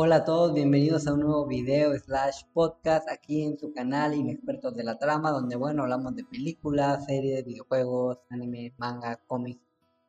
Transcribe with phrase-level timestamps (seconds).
[0.00, 4.76] Hola a todos, bienvenidos a un nuevo video slash podcast aquí en su canal Inexpertos
[4.76, 9.60] de la Trama, donde bueno, hablamos de películas, series, videojuegos, anime, manga, cómics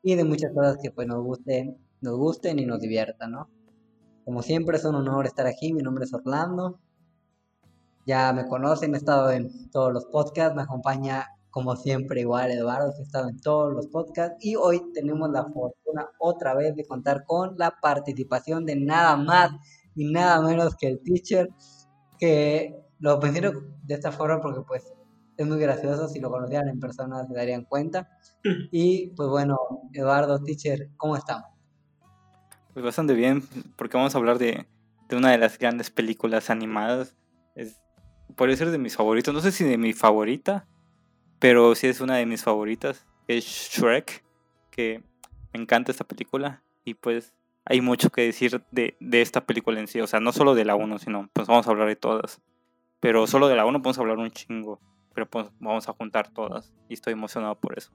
[0.04, 3.50] y de muchas cosas que pues nos gusten, nos gusten y nos diviertan, ¿no?
[4.26, 6.80] Como siempre es un honor estar aquí, mi nombre es Orlando,
[8.06, 12.94] ya me conocen, he estado en todos los podcasts, me acompaña como siempre igual Eduardo,
[12.96, 14.38] ha estado en todos los podcasts.
[14.40, 19.52] Y hoy tenemos la fortuna otra vez de contar con la participación de nada más
[20.00, 21.50] y nada menos que el teacher,
[22.18, 23.52] que lo menciono
[23.84, 24.94] de esta forma porque pues
[25.36, 28.10] es muy gracioso, si lo conocieran en persona se darían cuenta.
[28.72, 29.58] Y pues bueno,
[29.92, 31.50] Eduardo, teacher, ¿cómo estamos?
[32.74, 33.44] Pues bastante bien,
[33.76, 34.68] porque vamos a hablar de,
[35.10, 37.18] de una de las grandes películas animadas.
[37.56, 37.82] Es,
[38.38, 40.66] puede ser de mis favoritos, no sé si de mi favorita,
[41.40, 43.06] pero sí es una de mis favoritas.
[43.28, 44.24] Es Shrek,
[44.72, 45.04] que
[45.54, 47.34] me encanta esta película y pues
[47.70, 50.02] hay mucho que decir de, de, esta película en sí.
[50.02, 52.42] O sea, no solo de la 1, sino pues vamos a hablar de todas.
[53.00, 54.82] Pero solo de la 1 podemos hablar un chingo.
[55.14, 56.74] Pero pues vamos a juntar todas.
[56.90, 57.92] Y estoy emocionado por eso.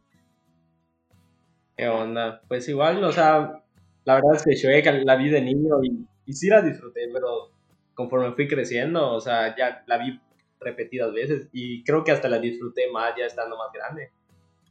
[1.76, 2.40] ¿Qué onda?
[2.46, 3.64] Pues igual, o sea,
[4.04, 7.50] la verdad es que Shrek la vi de niño y, y sí la disfruté, pero
[7.94, 10.20] conforme fui creciendo, o sea, ya la vi
[10.60, 14.12] repetidas veces y creo que hasta la disfruté más ya estando más grande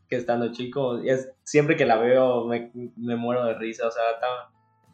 [0.07, 0.99] que estando chico.
[0.99, 4.53] Es, siempre que la veo me, me muero de risa, o sea, está,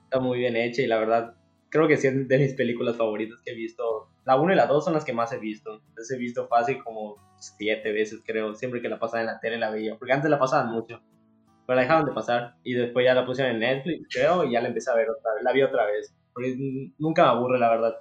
[0.09, 1.35] está muy bien hecha y la verdad
[1.69, 4.09] creo que sí es de mis películas favoritas que he visto.
[4.25, 5.81] La 1 y la 2 son las que más he visto.
[5.89, 8.55] Entonces he visto fácil como siete veces, creo.
[8.55, 9.97] Siempre que la pasaba en la tele la veía.
[9.97, 11.01] Porque antes la pasaban mucho.
[11.66, 12.55] Pero la dejaban de pasar.
[12.63, 14.43] Y después ya la pusieron en Netflix, creo.
[14.43, 15.43] Y ya la empecé a ver otra vez.
[15.43, 16.13] La vi otra vez.
[16.33, 16.55] Porque
[16.97, 17.95] nunca me aburre, la verdad.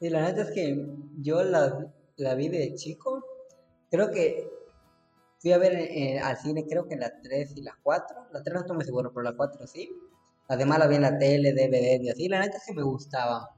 [0.00, 0.86] Sí, la neta es que
[1.20, 3.22] yo la, la vi de chico.
[3.90, 4.48] Creo que
[5.40, 8.16] fui a ver eh, al cine, creo que la 3 y la 4.
[8.32, 9.90] La 3 no estoy muy seguro, pero la 4 sí.
[10.48, 12.28] Además la vi en la tele, DVD y así.
[12.28, 13.50] La neta es que me gustaba.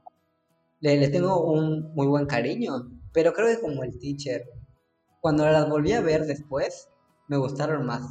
[0.81, 2.91] Le, le, tengo un muy buen cariño.
[3.13, 4.43] Pero creo que como el teacher,
[5.21, 6.89] cuando las volví a ver después,
[7.27, 8.03] me gustaron más.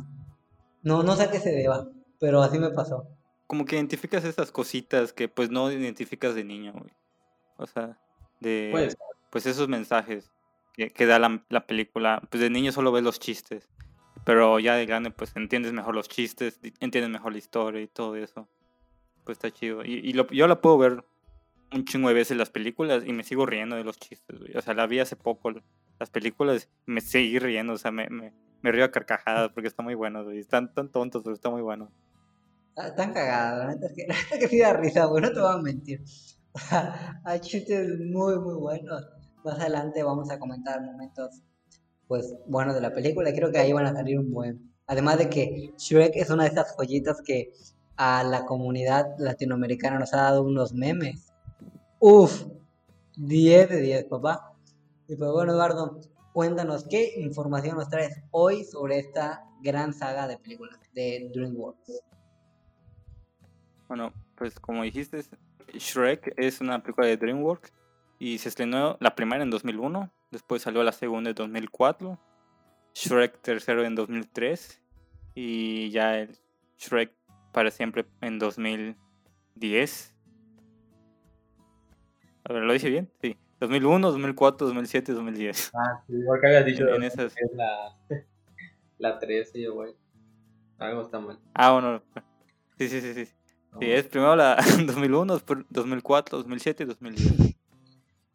[0.83, 3.07] No, no sé a qué se deba, pero así me pasó.
[3.47, 6.93] Como que identificas esas cositas que pues no identificas de niño, güey.
[7.59, 7.99] O sea,
[8.41, 8.97] de pues,
[9.31, 10.31] pues esos mensajes
[10.73, 12.23] que, que da la, la, película.
[12.31, 13.69] Pues de niño solo ves los chistes.
[14.25, 18.17] Pero ya de grande pues entiendes mejor los chistes, entiendes mejor la historia y todo
[18.17, 18.49] eso
[19.25, 19.85] pues está chido.
[19.85, 21.05] Y, y lo, yo la puedo ver
[21.73, 24.57] un chingo de veces las películas y me sigo riendo de los chistes, güey.
[24.57, 25.53] O sea, la vi hace poco
[25.99, 28.33] las películas y me seguí riendo, o sea, me, me,
[28.63, 30.39] me río a carcajadas porque está muy bueno, güey.
[30.39, 31.91] Están tan tontos, pero está muy bueno.
[32.77, 35.59] Están cagadas, la neta es que, la neta que risa, güey, no te voy a
[35.59, 36.03] mentir.
[37.25, 39.09] Hay chistes muy, muy buenos.
[39.45, 41.43] Más adelante vamos a comentar momentos,
[42.07, 43.33] pues, buenos de la película.
[43.33, 44.71] Creo que ahí van a salir un buen.
[44.87, 47.53] Además de que Shrek es una de esas joyitas que
[48.03, 51.35] a la comunidad latinoamericana nos ha dado unos memes.
[51.99, 52.47] Uf,
[53.17, 54.55] 10 de 10, papá.
[55.07, 56.01] Y pues bueno, Eduardo,
[56.33, 62.01] cuéntanos qué información nos traes hoy sobre esta gran saga de películas de DreamWorks.
[63.87, 65.23] Bueno, pues como dijiste,
[65.75, 67.71] Shrek es una película de DreamWorks
[68.19, 72.19] y se estrenó la primera en 2001, después salió la segunda en 2004,
[72.95, 74.81] Shrek tercero en 2003
[75.35, 76.39] y ya el
[76.79, 77.20] Shrek
[77.53, 80.15] para siempre en 2010.
[82.45, 83.11] A ver, ¿lo dije bien?
[83.21, 83.37] Sí.
[83.61, 85.73] 2001, 2004, 2007, 2010.
[85.75, 86.89] Ah, sí, igual que habías dicho.
[86.89, 87.35] En, esas...
[87.37, 87.95] Es la,
[88.99, 89.95] la 13, güey.
[90.79, 91.39] Algo está mal.
[91.55, 92.03] Ah, bueno.
[92.79, 93.27] Sí, sí, sí, sí.
[93.79, 94.57] Sí, es primero la
[94.87, 97.57] 2001, después 2004, 2007 y 2010.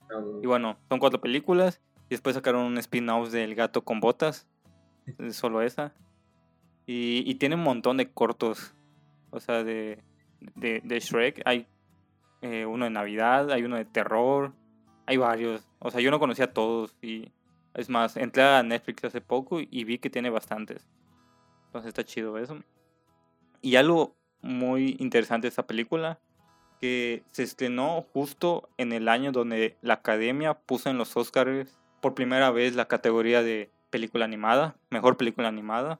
[0.09, 1.81] No, y bueno, son cuatro películas.
[2.07, 4.47] Y después sacaron un spin-off del gato con botas.
[5.31, 5.93] Solo esa.
[6.85, 8.75] Y, y tiene un montón de cortos
[9.35, 9.99] o sea, de,
[10.55, 11.41] de, de Shrek.
[11.45, 11.67] Hay
[12.41, 14.53] eh, uno de Navidad, hay uno de terror,
[15.05, 15.67] hay varios.
[15.79, 17.31] O sea, yo no conocía a todos y
[17.73, 20.87] es más, entré a Netflix hace poco y vi que tiene bastantes.
[21.67, 22.57] Entonces está chido eso.
[23.61, 26.19] Y algo muy interesante de esta película,
[26.79, 32.13] que se estrenó justo en el año donde la academia puso en los Oscars por
[32.13, 35.99] primera vez la categoría de película animada, mejor película animada.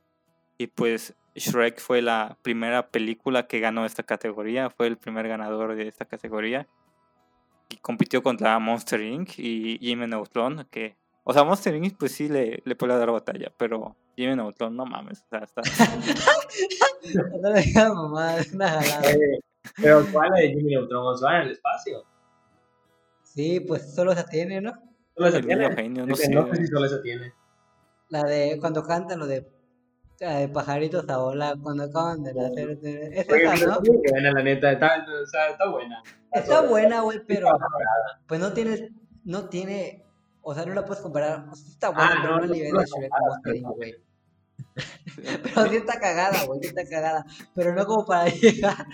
[0.58, 5.76] Y pues Shrek fue la primera película que ganó esta categoría, fue el primer ganador
[5.76, 6.68] de esta categoría.
[7.70, 9.38] Y compitió contra Monster Inc.
[9.38, 10.96] y Jimmy Neutron, que...
[11.24, 11.98] O sea, Monster Inc.
[11.98, 15.62] pues sí le, le puede dar batalla, pero Jimmy Neutron, no mames, o sea, está...
[17.42, 19.18] no le digas mamá, es una jalada.
[19.76, 21.04] pero ¿cuál es de Jimmy Neutron?
[21.22, 22.06] ¿Va en el espacio?
[23.24, 24.72] Sí, pues solo se tiene, ¿no?
[25.18, 25.76] Solo se tiene.
[25.76, 27.34] Genio, no, sé, no sé si solo se tiene.
[28.10, 29.42] La de cuando cantan lo de
[30.20, 32.80] de pajaritos a volar cuando acaban de nacer.
[33.14, 33.82] Es Oye, esa, ¿no?
[33.82, 36.02] buena, la neta, está, o sea, está buena.
[36.32, 37.50] Está buena, güey, pero
[38.28, 38.90] pues no tiene,
[39.24, 40.06] no tiene,
[40.42, 41.48] o sea, no la puedes comparar.
[41.50, 43.20] O sea, está buena, Ah, pero no, no no, nivel no, de Shrek no, o
[43.20, 43.74] no, Monster Inc, no.
[43.74, 43.96] güey.
[45.44, 47.26] Pero sí está cagada, güey, sí está cagada.
[47.54, 48.86] Pero no como para llegar.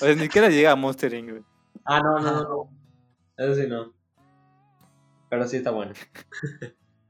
[0.00, 1.30] O sea, ni siquiera llega a Monster Inc.
[1.30, 1.42] güey.
[1.84, 2.70] Ah, no, no, no.
[3.36, 3.92] Eso sí no.
[5.28, 5.92] Pero sí está bueno.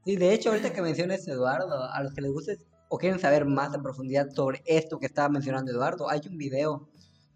[0.05, 2.57] Sí, de hecho, ahorita que mencionas Eduardo, a los que les guste
[2.93, 6.89] o quieren saber más en profundidad sobre esto que estaba mencionando Eduardo, hay un video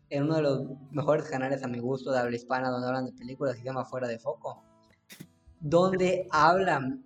[0.09, 3.13] en uno de los mejores canales a mi gusto de habla hispana donde hablan de
[3.13, 4.61] películas que se llama Fuera de Foco,
[5.61, 7.05] donde hablan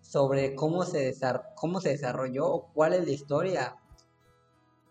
[0.00, 1.14] sobre cómo se,
[1.54, 3.76] cómo se desarrolló o cuál es la historia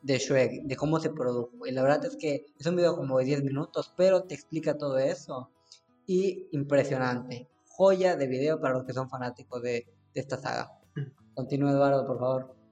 [0.02, 1.68] de Shrek, de cómo se produjo.
[1.68, 4.78] Y la verdad es que es un video como de 10 minutos, pero te explica
[4.78, 5.52] todo eso.
[6.06, 7.50] Y impresionante.
[7.68, 10.72] Joya de video para los que son fanáticos de, de esta saga.
[11.34, 12.63] Continúa Eduardo, por favor.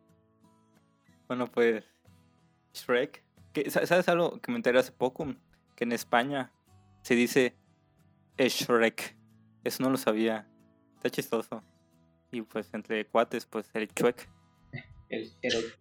[1.31, 1.85] Bueno, pues
[2.73, 3.23] Shrek.
[3.69, 5.25] ¿Sabes algo que me enteré hace poco?
[5.77, 6.51] Que en España
[7.03, 7.55] se dice
[8.37, 9.15] Shrek.
[9.63, 10.45] Eso no lo sabía.
[10.97, 11.63] Está chistoso.
[12.33, 14.29] Y pues entre cuates, pues el Shrek.
[15.07, 15.73] El, el-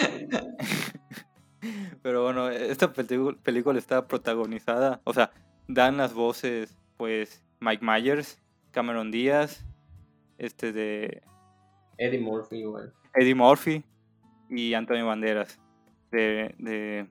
[2.02, 5.30] Pero bueno, esta película está protagonizada, o sea,
[5.68, 8.42] dan las voces, pues, Mike Myers,
[8.72, 9.64] Cameron Díaz,
[10.38, 11.22] este de
[11.98, 12.92] Eddie Murphy, igual.
[13.14, 13.84] Eddie Murphy
[14.54, 15.58] y Antonio Banderas,
[16.10, 17.06] de, de,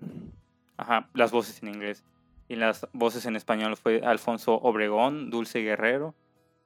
[0.78, 2.04] ajá, las voces en inglés.
[2.48, 6.14] Y las voces en español fue Alfonso Obregón, Dulce Guerrero,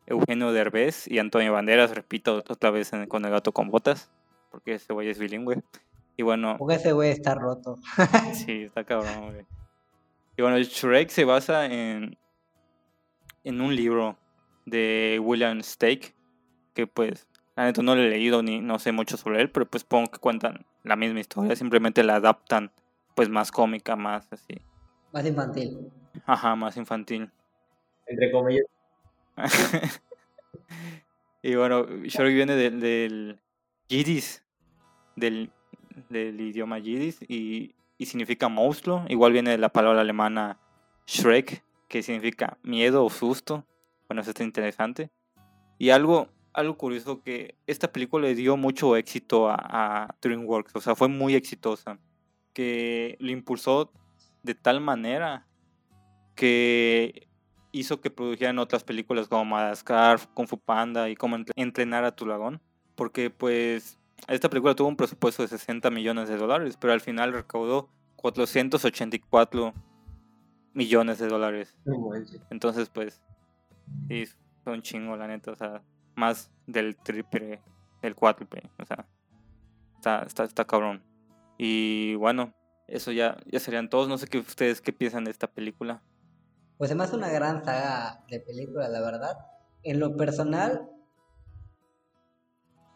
[0.08, 4.12] Eugenio Derbez y Antonio Banderas, repito otra vez en- con el gato con botas,
[4.52, 5.64] porque ese güey es bilingüe.
[6.18, 7.78] Y bueno, Porque ese güey está roto.
[8.34, 9.46] Sí, está cabrón, güey.
[10.38, 12.18] Y bueno, Shrek se basa en,
[13.44, 14.18] en un libro
[14.66, 16.14] de William Stake,
[16.74, 19.66] que pues, la neta no lo he leído ni no sé mucho sobre él, pero
[19.66, 22.72] pues pongo que cuentan la misma historia, simplemente la adaptan
[23.16, 24.62] pues más cómica, más así,
[25.14, 25.90] Más infantil.
[26.26, 27.30] ajá, más infantil.
[28.08, 28.66] Entre comillas.
[31.42, 33.40] y bueno, Shrek viene del, del
[33.88, 34.42] Yiddish,
[35.16, 35.52] del,
[36.10, 39.06] del idioma Yiddish y, y significa monstruo.
[39.08, 40.58] Igual viene de la palabra alemana
[41.08, 43.66] Shrek, que significa miedo o susto.
[44.08, 45.10] Bueno, eso está interesante.
[45.78, 49.56] Y algo, algo curioso que esta película le dio mucho éxito a,
[50.08, 52.00] a DreamWorks, o sea, fue muy exitosa,
[52.54, 53.92] que lo impulsó
[54.44, 55.46] de tal manera
[56.36, 57.28] que
[57.72, 62.26] hizo que produjeran otras películas como Madagascar, Kung Fu Panda y entre- entrenar a tu
[62.26, 62.62] dragón.
[62.96, 63.98] Porque pues
[64.28, 69.74] esta película tuvo un presupuesto de 60 millones de dólares, pero al final recaudó 484
[70.74, 71.76] millones de dólares.
[72.50, 73.22] Entonces pues
[74.08, 74.24] sí,
[74.64, 75.82] fue un chingo la neta, o sea,
[76.16, 77.62] más del triple,
[78.02, 79.08] del cuádruple, o sea,
[79.96, 81.04] está, está, está cabrón.
[81.58, 82.54] Y bueno,
[82.88, 86.04] eso ya, ya serían todos, no sé qué ustedes qué piensan de esta película.
[86.78, 89.38] Pues me hace una gran saga de películas, la verdad.
[89.84, 90.90] En lo personal,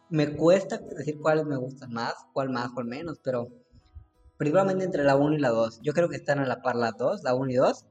[0.10, 3.50] me cuesta decir cuáles me gustan más, cuál más, cuál menos, pero
[4.38, 5.82] principalmente entre la 1 y la 2.
[5.82, 7.86] Yo creo que están a la par las dos, la 1 y 2.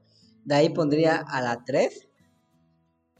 [0.45, 2.08] De ahí pondría a la 3.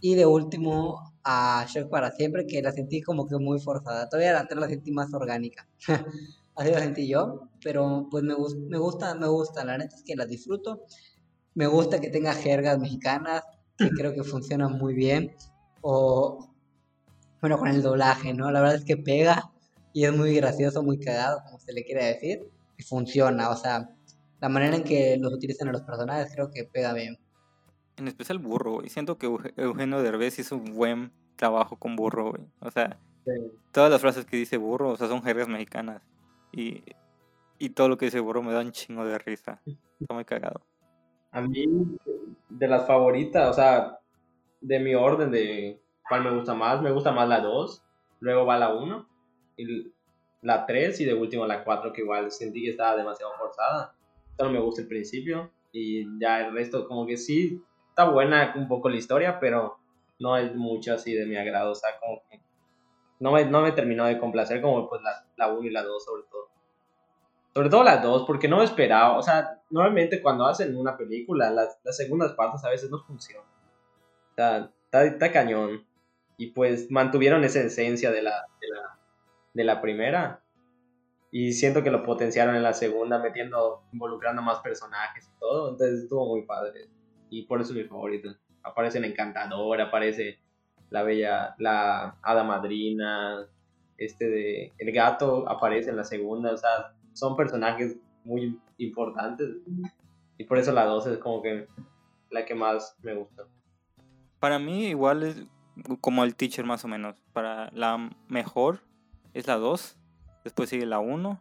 [0.01, 4.07] Y de último a Shrek para siempre, que la sentí como que muy forzada.
[4.09, 5.67] Todavía la 3 la sentí más orgánica.
[6.55, 8.35] Así la sentí yo, pero pues me,
[8.67, 9.63] me gusta, me gusta.
[9.63, 10.83] La neta es que la disfruto.
[11.55, 13.43] Me gusta que tenga jergas mexicanas,
[13.77, 15.35] que creo que funcionan muy bien.
[15.81, 16.49] O,
[17.41, 18.51] bueno, con el doblaje, ¿no?
[18.51, 19.51] La verdad es que pega
[19.93, 22.49] y es muy gracioso, muy cagado, como se le quiere decir.
[22.77, 23.89] Y funciona, o sea,
[24.41, 27.17] la manera en que los utilizan a los personajes creo que pega bien.
[27.99, 28.89] En especial Burro, güey.
[28.89, 32.43] Siento que Euge- Eugenio Derbez hizo un buen trabajo con Burro, güey.
[32.61, 33.31] O sea, Sí.
[33.73, 36.01] todas las frases que dice Burro, o sea, son jergas mexicanas.
[36.51, 36.81] Y,
[37.59, 39.61] y todo lo que dice Burro me da un chingo de risa.
[39.99, 40.61] Está muy cagado.
[41.31, 41.65] A mí,
[42.49, 43.99] de las favoritas, o sea,
[44.61, 47.83] de mi orden de cuál me gusta más, me gusta más la 2,
[48.21, 49.07] luego va la 1,
[49.57, 49.91] y
[50.41, 53.93] la 3 y de último la 4, que igual sentí que estaba demasiado forzada.
[54.37, 57.61] Solo me gusta el principio y ya el resto como que sí,
[57.99, 59.77] está buena un poco la historia, pero
[60.19, 62.39] no es mucho así de mi agrado, o sea, como que
[63.19, 66.05] no me, no me terminó de complacer como pues la, la 1 y la 2
[66.05, 66.47] sobre todo.
[67.53, 69.17] Sobre todo las dos, porque no me esperaba.
[69.17, 73.45] O sea, normalmente cuando hacen una película, las, las segundas partes a veces no funcionan.
[74.35, 75.85] Sea, está, está cañón.
[76.37, 78.99] Y pues mantuvieron esa esencia de la, de, la,
[79.53, 80.41] de la primera.
[81.31, 85.71] Y siento que lo potenciaron en la segunda, metiendo, involucrando más personajes y todo.
[85.71, 86.87] Entonces estuvo muy padre.
[87.29, 88.29] Y por eso es mi favorito.
[88.63, 90.39] Aparece el encantador, aparece
[90.89, 93.47] la bella, la hada madrina,
[93.97, 99.49] este de el gato aparece en la segunda, o sea, son personajes muy importantes
[100.37, 101.67] y por eso la 2 es como que
[102.31, 103.43] la que más me gusta.
[104.39, 105.43] Para mí igual es
[106.01, 107.21] como el teacher más o menos.
[107.33, 108.79] Para la mejor
[109.33, 109.97] es la 2,
[110.43, 111.39] después sigue la 1,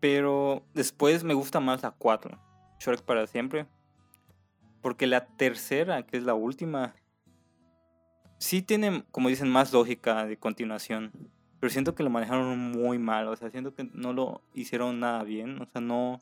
[0.00, 2.38] pero después me gusta más la 4,
[2.80, 3.66] Shrek para siempre.
[4.82, 6.94] Porque la tercera, que es la última,
[8.38, 11.12] sí tiene, como dicen, más lógica de continuación.
[11.60, 15.22] Pero siento que lo manejaron muy mal, o sea, siento que no lo hicieron nada
[15.22, 16.20] bien, o sea, no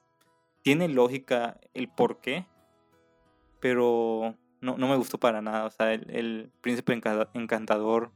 [0.63, 2.47] tiene lógica el por qué,
[3.59, 6.93] pero no, no me gustó para nada, o sea, el, príncipe
[7.33, 8.13] encantador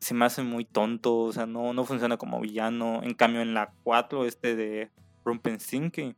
[0.00, 3.54] se me hace muy tonto, o sea, no, no funciona como villano, en cambio en
[3.54, 4.90] la 4, este de
[5.24, 6.16] Rumpenstiltskin,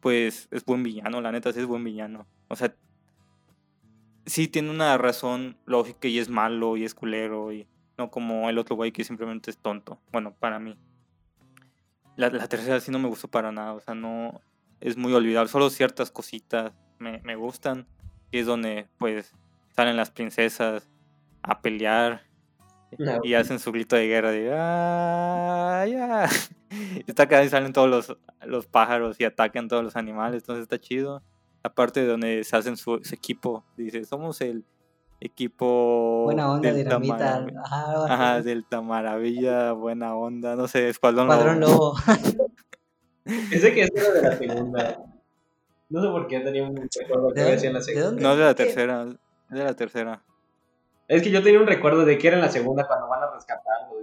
[0.00, 2.74] pues es buen villano, la neta sí es buen villano, o sea,
[4.28, 8.58] sí tiene una razón lógica y es malo y es culero y no como el
[8.58, 9.98] otro güey que simplemente es tonto.
[10.12, 10.78] Bueno, para mí.
[12.16, 14.40] La, tercera sí no me gustó para nada, o sea, no
[14.80, 15.48] es muy olvidable.
[15.48, 17.86] Solo ciertas cositas me, me gustan.
[18.30, 19.34] Y es donde, pues,
[19.74, 20.88] salen las princesas
[21.42, 22.27] a pelear
[23.22, 26.28] y hacen su grito de guerra de ¡Ah, ya!
[27.06, 28.16] está acá y salen todos los,
[28.46, 31.22] los pájaros y atacan todos los animales, entonces está chido.
[31.62, 34.64] Aparte de donde se hacen su, su equipo, dice, somos el
[35.20, 37.44] equipo buena onda dinamita.
[38.08, 41.96] Ajá, Delta Maravilla buena onda no sé Escuadrón, Escuadrón Lobo,
[43.24, 45.04] ese que es uno de la segunda.
[45.90, 48.22] No sé por qué tenía un recuerdo que decía en la segunda.
[48.22, 49.06] No es de la tercera
[49.50, 50.22] es de la tercera
[51.08, 53.32] es que yo tenía un recuerdo de que era en la segunda cuando van a
[53.32, 53.98] rescatarlo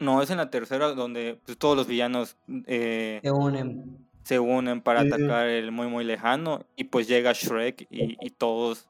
[0.00, 4.08] no es en la tercera donde pues, todos los villanos eh, se unen.
[4.22, 8.86] se unen para atacar el muy muy lejano y pues llega Shrek y, y todos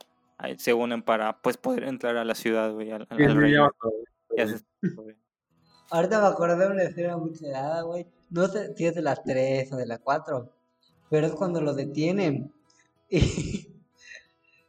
[0.57, 3.71] se unen para pues poder entrar a la ciudad, güey, al, reino.
[5.91, 8.07] Ahorita me acordé de una escena muy cegada, güey.
[8.31, 10.53] No sé si es de las 3 o de las 4,
[11.11, 12.53] pero es cuando los detienen.
[13.11, 13.73] Y,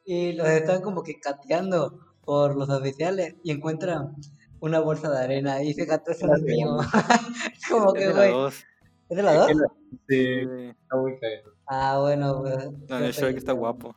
[0.05, 1.99] y los están como que cateando
[2.29, 4.15] por los oficiales y encuentran
[4.59, 6.77] una bolsa de arena y ese gato es el mío.
[7.71, 8.31] como que, güey.
[9.09, 9.51] ¿Es de la 2?
[10.07, 11.53] Sí, está muy feo.
[11.65, 12.53] Ah, bueno, güey.
[12.88, 13.95] No, el Shrek está guapo.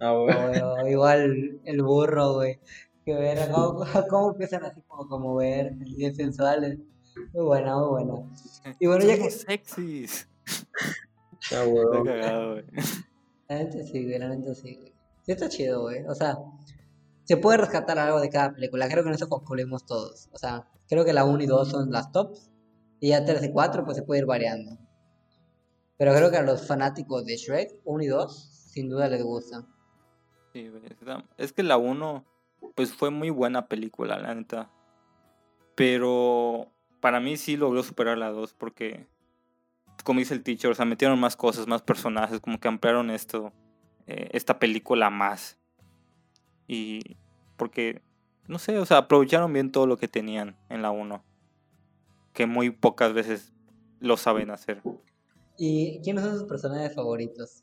[0.00, 2.58] Ah, igual el burro, güey.
[3.04, 6.78] Que ver cómo, cómo, empiezan así como, como ver, bien sensuales.
[7.34, 8.14] Muy buena, muy buena.
[8.80, 9.30] Y bueno, ya que.
[9.30, 10.26] sexys.
[11.52, 12.64] Ah, güey.
[13.46, 14.94] La gente sí, güey, la gente sí, güey.
[15.20, 16.02] Sí, está chido, güey.
[16.06, 16.38] O sea,
[17.24, 18.88] se puede rescatar algo de cada película.
[18.88, 20.28] Creo que en eso concluimos todos.
[20.32, 22.50] O sea, creo que la 1 y 2 son las tops.
[23.00, 24.78] Y ya 3 y 4, pues se puede ir variando.
[25.96, 29.66] Pero creo que a los fanáticos de Shrek, 1 y 2, sin duda les gustan.
[31.36, 32.24] Es que la 1,
[32.74, 34.70] pues fue muy buena película, la neta.
[35.74, 36.68] Pero
[37.00, 39.06] para mí sí logró superar la 2 porque,
[40.04, 43.52] como dice el teacher, o sea, metieron más cosas, más personajes, como que ampliaron esto,
[44.06, 45.58] eh, esta película más.
[46.66, 47.16] Y
[47.56, 48.02] porque,
[48.46, 51.22] no sé, o sea, aprovecharon bien todo lo que tenían en la 1.
[52.32, 53.52] Que muy pocas veces
[54.00, 54.82] lo saben hacer.
[55.56, 57.62] ¿Y quiénes son sus personajes favoritos?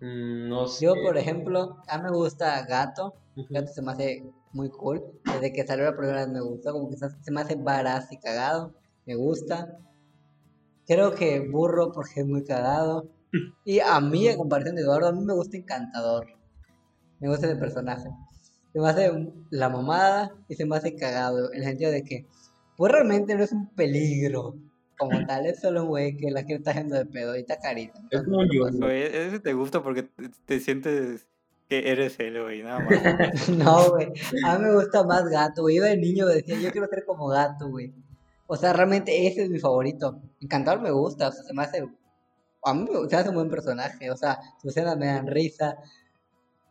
[0.00, 3.14] Mm, no Yo, por ejemplo, a mí me gusta Gato.
[3.50, 5.02] Gato se me hace muy cool.
[5.24, 6.72] Desde que salió la primera vez me gustó.
[6.72, 8.74] Como que se me hace varaz y cagado.
[9.06, 9.78] Me gusta.
[10.86, 13.08] Creo que Burro porque es muy cagado.
[13.64, 16.37] Y a mí, en comparación de Eduardo, a mí me gusta Encantador.
[17.20, 18.08] Me gusta el personaje.
[18.72, 19.10] Se me hace
[19.50, 21.52] la mamada y se me hace cagado.
[21.52, 22.26] En el sentido de que,
[22.76, 24.54] pues realmente no es un peligro
[24.98, 27.58] como tal, es solo un güey que la quiere está haciendo de pedo y está
[27.58, 28.00] carita.
[28.10, 28.68] Es como yo.
[28.88, 30.08] ese te gusta porque
[30.44, 31.26] te, sientes
[31.68, 33.48] que eres él, güey, nada más.
[33.48, 34.12] no, güey.
[34.44, 35.76] A mí me gusta más gato, güey.
[35.76, 37.94] Iba de niño decía, yo quiero ser como gato, güey.
[38.46, 40.20] O sea, realmente ese es mi favorito.
[40.40, 41.86] Encantador me gusta, o sea, se me hace.
[42.64, 45.76] A mí se me hace un buen personaje, o sea, sus escenas me dan risa.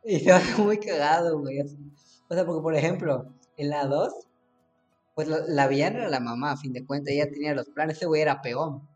[0.09, 1.59] Y se hace muy cagado, güey.
[1.59, 4.27] O sea, porque por ejemplo, en la 2
[5.15, 7.97] pues la, la, villana era la mamá, a fin de cuentas, ella tenía los planes,
[7.97, 8.87] ese güey era peón.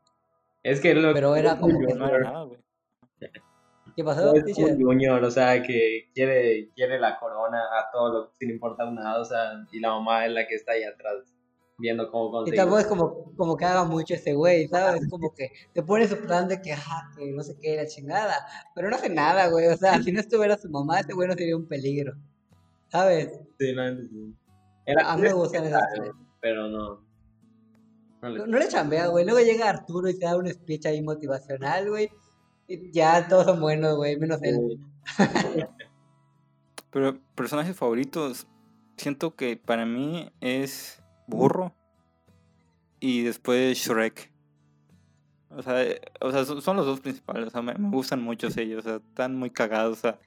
[0.62, 2.60] Es que lo Pero era como que no güey.
[3.96, 4.34] ¿Qué pasó?
[4.36, 8.94] Es un junior, o sea, que quiere, quiere la corona a todo lo sin importar
[8.94, 11.34] nada, o sea, y la mamá es la que está ahí atrás
[11.82, 12.54] viendo cómo conseguir.
[12.54, 15.02] Y tampoco es como, como que haga mucho ese güey, ¿sabes?
[15.02, 17.88] Es como que te pone su plan de que, ajá, que no sé qué, la
[17.88, 18.36] chingada.
[18.74, 19.68] Pero no hace nada, güey.
[19.68, 22.14] O sea, si no estuviera su mamá, ese güey no sería un peligro.
[22.90, 23.40] ¿Sabes?
[23.60, 24.36] Sí, no, sí.
[24.86, 25.84] Era, a mí me gustan esas
[26.40, 27.02] Pero no.
[28.22, 29.26] No le, no, le chambea, güey.
[29.26, 32.10] Luego llega Arturo y te da un speech ahí motivacional, güey.
[32.68, 34.80] Y ya todos son buenos, güey, menos él.
[36.92, 38.48] Pero personajes favoritos,
[38.98, 41.74] siento que para mí es burro
[43.00, 44.32] y después Shrek.
[45.50, 47.48] O sea, eh, o sea son los dos principales.
[47.48, 48.86] O sea, me, gustan mucho ellos.
[48.86, 49.98] O sea, están muy cagados.
[49.98, 50.20] O sea,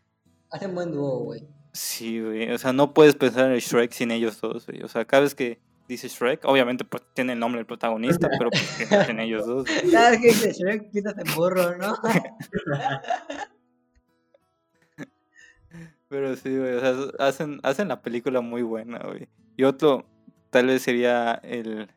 [0.50, 1.42] Hacen buen dúo, güey.
[1.72, 2.50] Sí, güey.
[2.52, 4.82] O sea, no puedes pensar en Shrek sin ellos dos, güey.
[4.82, 8.50] O sea, cada vez que dice Shrek, obviamente pues, tiene el nombre del protagonista, pero
[8.50, 9.66] pues en ellos dos.
[9.90, 11.96] Cada vez que dice Shrek, piensas en burro, ¿no?
[16.08, 16.74] pero sí, güey.
[16.74, 19.28] O sea, hacen, hacen la película muy buena, güey.
[19.56, 20.06] Y otro,
[20.54, 21.88] tal vez sería el.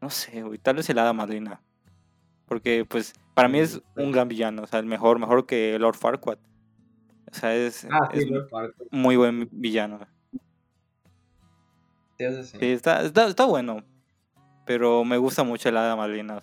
[0.00, 0.58] No sé, güey.
[0.58, 1.60] Tal vez el Hada Madrina.
[2.46, 4.62] Porque, pues, para mí es un gran villano.
[4.62, 6.38] O sea, el mejor, mejor que Lord Farquaad.
[7.28, 8.10] O sea, es, ah,
[8.92, 10.06] muy buen villano.
[12.16, 12.26] Sí,
[12.60, 13.82] está, está, está, bueno.
[14.64, 16.40] Pero me gusta mucho el Hada Madrina.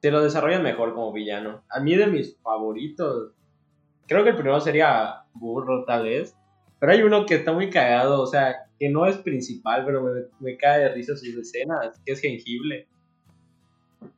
[0.00, 1.64] Te lo desarrollan mejor como villano.
[1.70, 3.32] A mí de mis favoritos.
[4.06, 6.36] Creo que el primero sería Burro, tal vez.
[6.82, 10.22] Pero hay uno que está muy cagado, o sea, que no es principal, pero me,
[10.40, 12.88] me cae de risa sus escenas, que es jengible.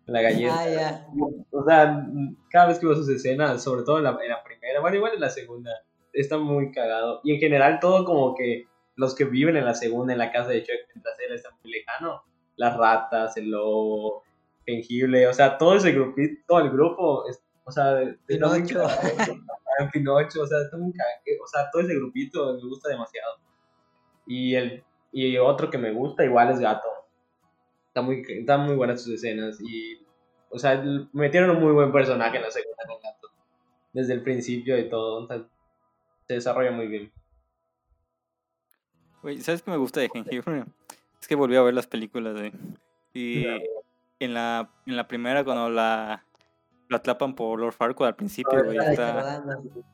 [0.06, 0.54] La galleta.
[0.56, 1.06] Ah,
[1.50, 2.06] o sea,
[2.48, 5.28] cada vez que veo sus escenas, sobre todo en la, primera, bueno, igual en la
[5.28, 5.72] segunda,
[6.14, 7.20] está muy cagado.
[7.22, 8.66] Y en general todo como que
[8.96, 11.70] los que viven en la segunda, en la casa de Chuck, mientras él está muy
[11.70, 12.22] lejano.
[12.56, 14.22] Las ratas, el lobo,
[14.64, 17.24] jengible, o sea, todo ese grupito, todo el grupo,
[17.64, 18.86] o sea, Pinocho.
[19.92, 23.38] Pinocho, o sea, o sea, todo ese grupito me gusta demasiado.
[24.26, 26.88] Y el y otro que me gusta igual es Gato.
[27.86, 30.04] Está muy, están muy buenas sus escenas y,
[30.50, 33.28] o sea, metieron un muy buen personaje en la segunda con Gato.
[33.92, 37.12] Desde el principio y todo, se desarrolla muy bien.
[39.22, 40.64] Güey, ¿sabes qué me gusta de Jengibre?
[41.20, 42.52] Es que volví a ver las películas, de
[43.14, 43.46] Y
[44.18, 46.22] en la, en la primera, cuando la,
[46.88, 49.42] lo atrapan por Lord Farquaad al principio, güey, está...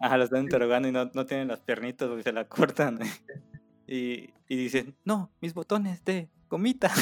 [0.01, 2.99] Ajá, lo están interrogando y no, no tienen las piernitas, güey, se la cortan.
[3.87, 6.93] Y, y dicen, no, mis botones de gomita.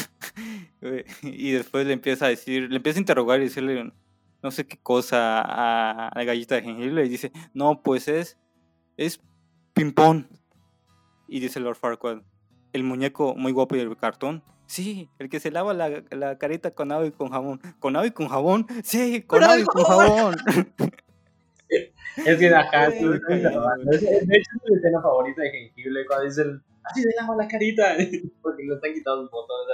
[1.22, 3.92] y después le empieza a decir, le empieza a interrogar y decirle
[4.42, 8.38] no sé qué cosa a, la gallita de jengibre y dice, no, pues es,
[8.96, 9.20] es
[9.74, 10.26] ping-pong.
[11.26, 12.22] Y dice Lord Farquaad,
[12.72, 14.42] el muñeco muy guapo y el cartón.
[14.68, 17.58] Sí, el que se lava la, la carita con agua y con jabón.
[17.80, 18.66] ¿Con agua y con jabón?
[18.84, 20.36] Sí, con agua y con jabón.
[21.68, 27.02] es que acá, de hecho es mi escena favorita de jengibre cuando dice el así
[27.02, 27.96] le llama la carita,
[28.42, 29.66] porque le están quitando sus botones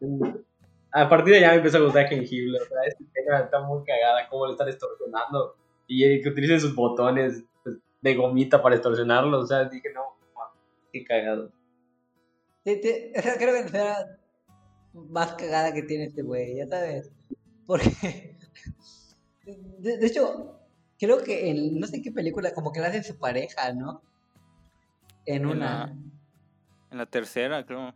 [0.00, 0.44] al
[0.92, 4.28] A partir de allá me empezó a gustar jengible, o sea, esta está muy cagada,
[4.30, 9.46] cómo le están extorsionando, y que utilicen sus botones pues, de gomita para extorsionarlo, o
[9.46, 10.02] sea, dije, no,
[10.90, 11.50] qué cagado.
[12.68, 14.18] Sí, creo que la
[14.92, 17.10] más cagada que tiene este güey, ya sabes,
[17.66, 18.36] porque,
[19.78, 20.58] de, hecho,
[20.98, 24.02] creo que en no sé qué película, como que la hacen su pareja, ¿no?
[25.26, 25.94] En una.
[26.90, 27.94] En la, tercera, creo.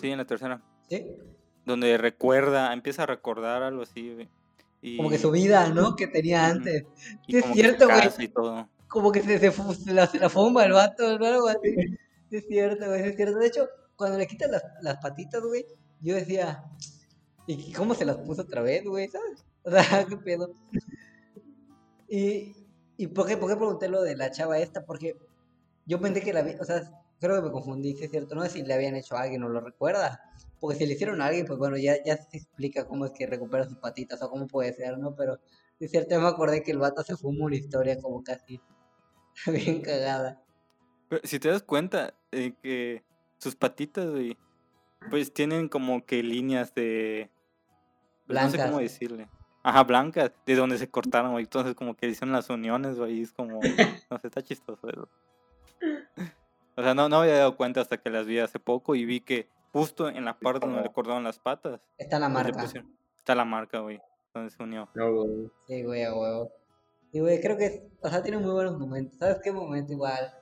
[0.00, 0.62] Sí, en la tercera.
[0.88, 1.06] ¿Sí?
[1.66, 4.16] Donde recuerda, empieza a recordar algo así,
[4.80, 4.96] Y...
[4.96, 5.94] Como que su vida, ¿no?
[5.94, 6.86] Que tenía antes.
[7.26, 8.30] sí, es cierto, güey.
[8.88, 11.26] Como que se, se, la, se la fuma el vato, ¿no?
[11.26, 11.74] Algo así.
[12.30, 13.38] Sí, es cierto, güey, es cierto.
[13.38, 15.66] De hecho, cuando le quitan las, las patitas, güey,
[16.00, 16.64] yo decía,
[17.46, 19.08] ¿y cómo se las puso otra vez, güey?
[19.08, 19.44] ¿Sabes?
[19.62, 20.52] O sea, qué pedo.
[22.08, 22.54] Y,
[22.96, 24.84] ¿y por, qué, por qué pregunté lo de la chava esta?
[24.84, 25.16] Porque
[25.86, 26.82] yo pensé que la o sea,
[27.20, 29.48] creo que me confundí, es cierto, no sé si le habían hecho a alguien o
[29.48, 30.20] lo recuerda,
[30.60, 33.26] porque si le hicieron a alguien, pues bueno, ya, ya se explica cómo es que
[33.26, 35.14] recupera sus patitas o cómo puede ser, ¿no?
[35.14, 35.38] Pero
[35.80, 38.60] es cierto, yo me acordé que el vato se fumó una historia como casi
[39.46, 40.42] bien cagada.
[41.08, 43.04] Pero si te das cuenta eh, que
[43.38, 44.06] sus patitas,
[45.10, 47.30] pues tienen como que líneas de...
[48.26, 48.50] Blancas.
[48.50, 49.28] Pues, no sé cómo decirle.
[49.62, 51.44] Ajá, blancas, de donde se cortaron, güey.
[51.44, 53.60] Entonces como que dicen las uniones, güey, es como...
[54.10, 55.08] No sé, está chistoso eso.
[56.76, 59.20] O sea, no, no había dado cuenta hasta que las vi hace poco y vi
[59.20, 61.80] que justo en la parte donde le cortaron las patas.
[61.98, 62.64] Está la marca.
[63.18, 64.00] está la marca, güey.
[64.34, 64.88] Donde se unió.
[65.66, 66.52] Sí, güey, a huevo.
[67.12, 69.18] Y, güey, creo que, o sea, tiene muy buenos momentos.
[69.18, 70.32] ¿Sabes qué momento igual?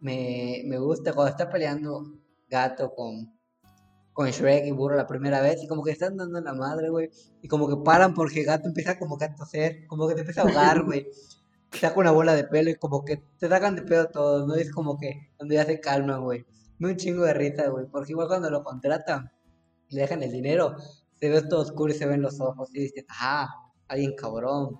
[0.00, 2.04] Me, me gusta cuando está peleando
[2.48, 3.32] Gato con,
[4.12, 7.10] con Shrek y Burro la primera vez y como que están dando la madre, güey.
[7.42, 10.42] Y como que paran porque Gato empieza como que a toser, como que te empieza
[10.42, 11.06] a ahogar, güey
[11.78, 14.54] saca una bola de pelo y como que te sacan de pedo todos, ¿no?
[14.54, 16.44] Es como que cuando ya se calman, güey.
[16.78, 19.30] Me un chingo de risa, güey, porque igual cuando lo contratan
[19.88, 20.76] y le dejan el dinero,
[21.14, 23.48] se ve todo oscuro y se ven los ojos y dices, ah,
[23.88, 24.76] alguien cabrón.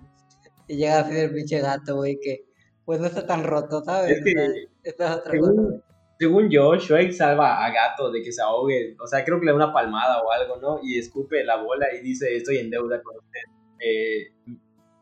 [0.67, 2.44] Y llega a ser el pinche gato, güey, que
[2.85, 4.17] pues no está tan roto, ¿sabes?
[4.17, 5.85] Es que, otra según, cosa,
[6.19, 8.95] según yo, Shrek salva a Gato de que se ahogue.
[8.99, 10.79] O sea, creo que le da una palmada o algo, ¿no?
[10.83, 13.41] Y escupe la bola y dice, estoy en deuda con usted.
[13.79, 14.31] Eh,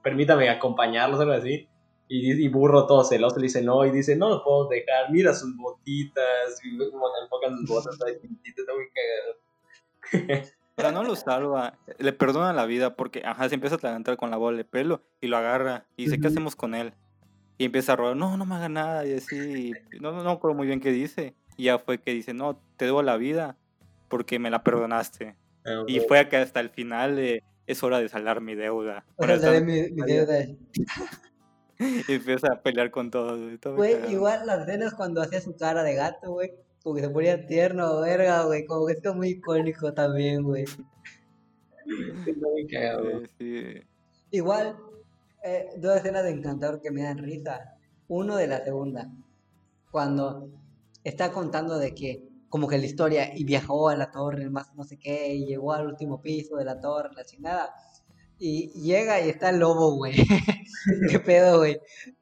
[0.01, 1.67] permítame acompañarlos, algo así.
[2.07, 5.33] Y, y burro todo celoso le dice no, y dice, no lo puedo dejar, mira
[5.33, 10.51] sus botitas, y como enfocan sus botas ahí está muy cagado.
[10.75, 14.31] Pero no lo salva, le perdona la vida porque, ajá, se empieza a atragantar con
[14.31, 16.93] la bola de pelo y lo agarra y dice, ¿qué hacemos con él?
[17.57, 20.55] Y empieza a robar, no, no me haga nada, y así, no, no, no acuerdo
[20.55, 21.35] muy bien qué dice.
[21.55, 23.57] Y ya fue que dice, no, te debo la vida
[24.07, 25.35] porque me la perdonaste.
[25.65, 27.19] Ah, y fue que hasta el final
[27.67, 29.05] es hora de saldar mi deuda.
[29.17, 30.47] mi, deuda.
[32.07, 33.39] y empieza a pelear con todos.
[33.75, 37.47] Güey, igual las escenas cuando hacía su cara de gato, güey, como que se ponía
[37.47, 40.65] tierno, verga, güey, como que esto muy icónico también, güey.
[44.31, 44.77] Igual,
[45.43, 47.75] eh, dos escenas de Encantador que me dan risa.
[48.07, 49.11] Uno de la segunda,
[49.91, 50.49] cuando
[51.03, 54.83] está contando de que como que la historia y viajó a la torre, más no
[54.83, 57.73] sé qué, y llegó al último piso de la torre, la chingada.
[58.39, 60.13] Y llega y está el lobo, güey.
[61.09, 61.79] ¿Qué pedo, güey?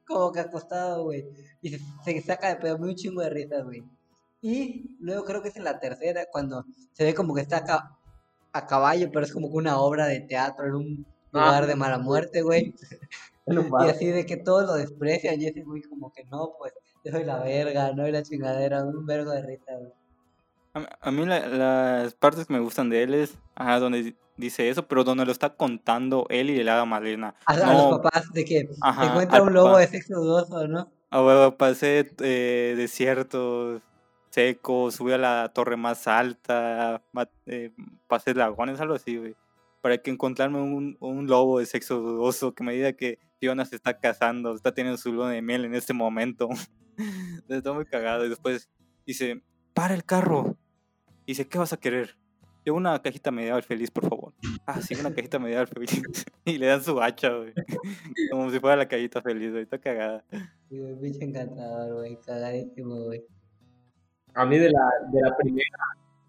[0.07, 1.25] Como que acostado, güey.
[1.61, 3.83] Y se, saca de pedo, muy chingo de risas, güey.
[4.41, 7.63] Y luego creo que es en la tercera, cuando se ve como que está
[8.53, 11.97] a caballo, pero es como que una obra de teatro en un lugar de mala
[11.97, 12.73] muerte, güey.
[13.47, 17.11] y así de que todos lo desprecian y ese güey como que no, pues yo
[17.11, 19.91] soy la verga, no soy la chingadera, un vergo de risa, güey.
[20.73, 25.03] A, mí las partes que me gustan de él es ajá, donde dice eso, pero
[25.03, 27.35] donde lo está contando él y le haga Malena.
[27.45, 28.69] A, los papás de que
[29.03, 30.89] encuentra un lobo de sexo dudoso, ¿no?
[31.09, 33.81] A huevo, pasé eh, desiertos
[34.29, 37.01] secos, subí a la torre más alta,
[37.45, 37.71] eh,
[38.07, 39.35] pasé dragones, algo así, güey.
[39.81, 43.75] Para que encontrarme un, un lobo de sexo dudoso que me diga que Fiona se
[43.75, 46.49] está casando, está teniendo su luna de miel en este momento.
[47.49, 48.25] está muy cagado.
[48.25, 48.69] Y después
[49.05, 49.41] dice,
[49.73, 50.57] para el carro.
[51.25, 52.17] Dice, ¿qué vas a querer?
[52.65, 54.33] Yo una cajita medieval feliz, por favor.
[54.67, 55.89] Ah, sí, una cajita medieval feliz.
[56.45, 57.53] y le dan su hacha, güey.
[58.31, 59.63] Como si fuera la cajita feliz, güey.
[59.63, 60.23] Está cagada.
[60.69, 62.19] Sí, güey, bicho encantador, güey.
[62.23, 63.25] Cagadísimo, güey.
[64.33, 65.67] A mí de la, de la primera,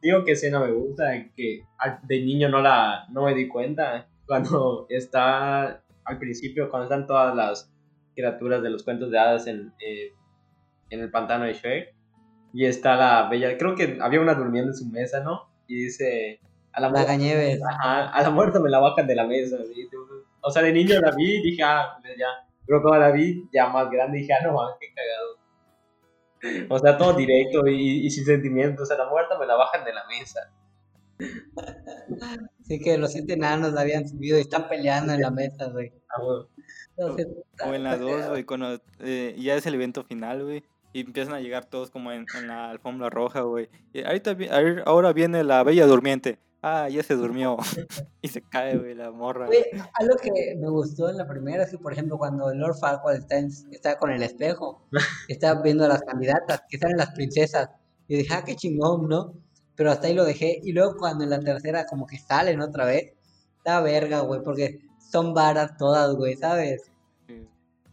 [0.02, 1.62] digo que escena me gusta, que
[2.02, 4.08] de niño no la no me di cuenta.
[4.26, 7.72] Cuando está al principio, cuando están todas las
[8.14, 10.12] criaturas de los cuentos de hadas en, eh,
[10.90, 11.94] en el pantano de Shrek
[12.52, 15.50] y está la bella, creo que había una durmiendo en su mesa, ¿no?
[15.66, 16.40] Y dice,
[16.72, 19.56] a la, muerta, a la muerta me la bajan de la mesa.
[20.40, 22.48] O sea, de niño la vi y dije, ah, ya.
[22.66, 25.41] Pero cuando la vi ya más grande dije, ah, no mames, qué cagado.
[26.68, 28.82] O sea, todo directo y, sin sentimientos.
[28.82, 30.50] O sea, la muerta me la bajan de la mesa.
[32.64, 35.92] Sí, que los siete enanos la habían subido y están peleando en la mesa, güey.
[36.08, 36.48] Ah, bueno.
[37.64, 40.64] o en la dos, güey, cuando eh, ya es el evento final, güey.
[40.92, 43.70] Y empiezan a llegar todos como en, la alfombra roja, güey.
[43.94, 44.36] Y ahorita,
[44.84, 46.38] ahora viene la bella durmiente.
[46.64, 47.56] Ah, ya se durmió.
[48.22, 49.46] y se cae, güey, la morra.
[49.46, 53.16] Güey, algo que me gustó en la primera es que, por ejemplo, cuando Lord Farquaad
[53.16, 53.36] está,
[53.72, 54.86] está con el espejo,
[55.28, 57.68] está viendo a las candidatas, que salen las princesas.
[58.06, 59.34] Y dije, ah, qué chingón, ¿no?
[59.74, 60.60] Pero hasta ahí lo dejé.
[60.62, 63.12] Y luego cuando en la tercera como que salen otra vez,
[63.56, 66.92] está verga, güey, porque son varas todas, güey, ¿sabes?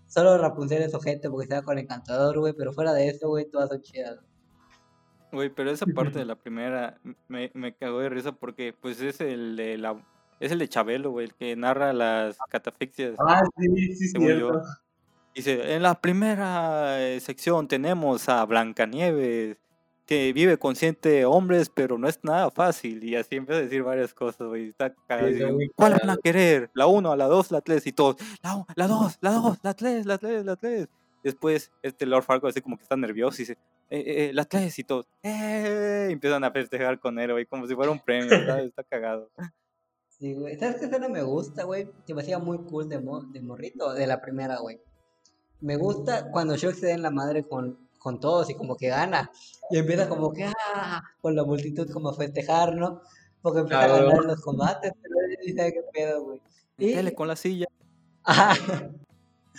[0.08, 3.50] Solo Rapunzel es ojete porque estaba con el encantador, güey, pero fuera de eso, güey,
[3.50, 4.20] todas son chidas.
[5.32, 9.22] Güey, pero esa parte de la primera me, me cagó de risa porque pues es
[9.22, 9.96] el de la
[10.40, 13.16] es el de Chabelo, güey, el que narra las catafixias.
[13.20, 14.62] Ah, sí, sí, cierto.
[15.36, 19.58] Dice, en la primera eh, sección tenemos a Blancanieves,
[20.06, 23.04] que vive consciente hombres, pero no es nada fácil.
[23.04, 24.70] Y así empieza a decir varias cosas, güey.
[24.70, 25.58] Está cagado.
[25.76, 26.72] ¿Cuál van a querer?
[26.74, 28.16] La 1, la 2, la 3 y todos.
[28.42, 30.88] La 2, la 2, la 3, la 3, la 3.
[31.24, 33.58] Después, este Lord Fargo así como que está nervioso y dice,
[33.90, 35.08] eh, eh, eh la 3 y todos.
[35.24, 36.08] ¡Eh!
[36.10, 38.32] Y empiezan a festejar con él, güey, como si fuera un premio.
[38.34, 39.30] está, está cagado.
[40.08, 40.58] Sí, güey.
[40.58, 41.90] ¿Sabes qué escena me gusta, güey?
[42.06, 44.80] Que me hacía muy cool de, de morrito, de la primera, güey.
[45.62, 48.88] Me gusta cuando Shrek se da en la madre con, con todos y como que
[48.88, 49.32] gana.
[49.70, 53.02] Y empieza como que, ah, con la multitud como a festejar, ¿no?
[53.42, 56.42] Porque empieza a ganar los combates, pero él dice, qué pedo, güey.
[56.78, 57.12] Y...
[57.12, 57.68] con la silla.
[58.24, 58.56] Ah,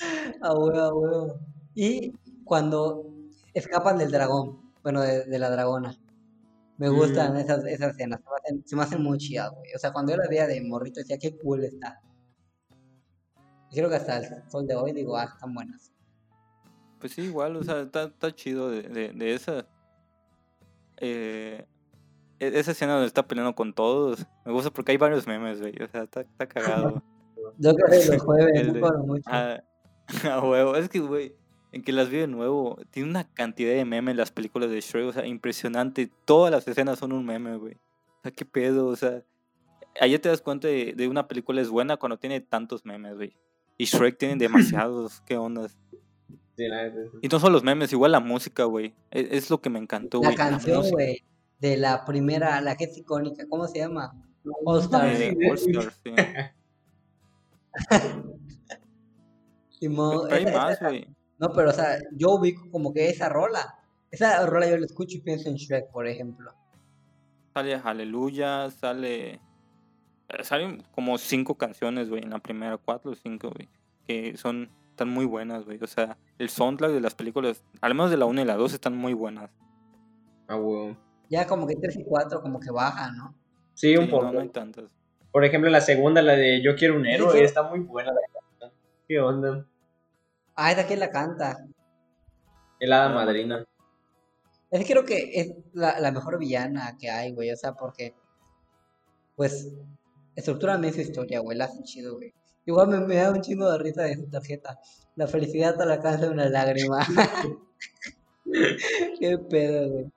[0.42, 1.40] a huevo, a huevo.
[1.74, 2.12] Y
[2.44, 3.06] cuando
[3.54, 5.96] escapan del dragón, bueno, de, la dragona.
[6.78, 7.36] Me gustan mm.
[7.36, 9.74] esas, esas escenas, se me, hacen, se me hacen muy chidas, güey.
[9.74, 12.00] O sea, cuando yo la veía de morrito decía, qué cool está.
[13.70, 15.92] Y creo que hasta el sol de hoy digo, ah, están buenas.
[16.98, 19.66] Pues sí, igual, o sea, está, está chido de, de, esa.
[20.96, 21.64] Eh,
[22.38, 24.26] e, esa escena donde está peleando con todos.
[24.44, 25.74] Me gusta porque hay varios memes, güey.
[25.82, 27.02] O sea, está, está cagado.
[27.58, 29.30] Yo creo que los jueves, no mucho.
[29.30, 29.62] A,
[30.30, 30.76] a, huevo.
[30.76, 31.34] Es que, güey,
[31.72, 35.08] en que las vi de nuevo, tiene una cantidad de memes las películas de Shrek.
[35.08, 36.10] O sea, impresionante.
[36.24, 37.74] Todas las escenas son un meme, güey.
[37.74, 39.22] O sea, qué pedo, o sea.
[40.00, 43.36] Ayer te das cuenta de, de una película es buena cuando tiene tantos memes, güey.
[43.76, 45.76] Y Shrek tiene demasiados, qué ondas.
[47.22, 48.94] Y no solo los memes, igual la música, güey.
[49.10, 50.30] Es, es, lo que me encantó, güey.
[50.30, 51.24] La canción, güey,
[51.58, 54.12] de la primera, la que es icónica, ¿cómo se llama?
[54.64, 55.20] All Stars.
[55.20, 56.12] Eh, All Stars, sí.
[60.30, 61.06] hay más, güey.
[61.38, 63.78] No, pero, o sea, yo ubico como que esa rola.
[64.10, 66.52] Esa rola yo la escucho y pienso en Shrek, por ejemplo.
[67.54, 69.40] Sale Aleluya, sale.
[70.28, 73.68] Eh, salen como cinco canciones, güey, en la primera, cuatro o cinco, güey.
[74.06, 74.70] Que son.
[74.90, 75.78] Están muy buenas, güey.
[75.80, 78.74] O sea, el soundtrack de las películas, al menos de la 1 y la 2,
[78.74, 79.50] están muy buenas.
[80.46, 80.94] Ah, güey.
[81.30, 83.34] Ya como que 3 y 4 como que bajan, ¿no?
[83.72, 84.30] Sí, un poco.
[84.30, 84.90] No, hay tantas.
[85.32, 88.70] Por ejemplo, la segunda, la de Yo quiero un héroe, está muy buena la
[89.08, 89.66] ¿Qué onda?
[90.62, 91.56] Ah, esa que la canta.
[92.80, 93.64] El hada madrina.
[94.70, 97.50] Es que creo que es la, mejor villana que hay, güey.
[97.50, 98.14] O sea, porque.
[99.36, 99.72] Pues.
[100.36, 101.56] Estructuralmente su historia, güey.
[101.56, 102.34] La hace chido, güey.
[102.66, 104.78] Igual me, da un chingo de risa de su tarjeta.
[105.16, 107.06] La felicidad te la cansa de una lágrima.
[109.18, 110.12] Qué pedo, güey.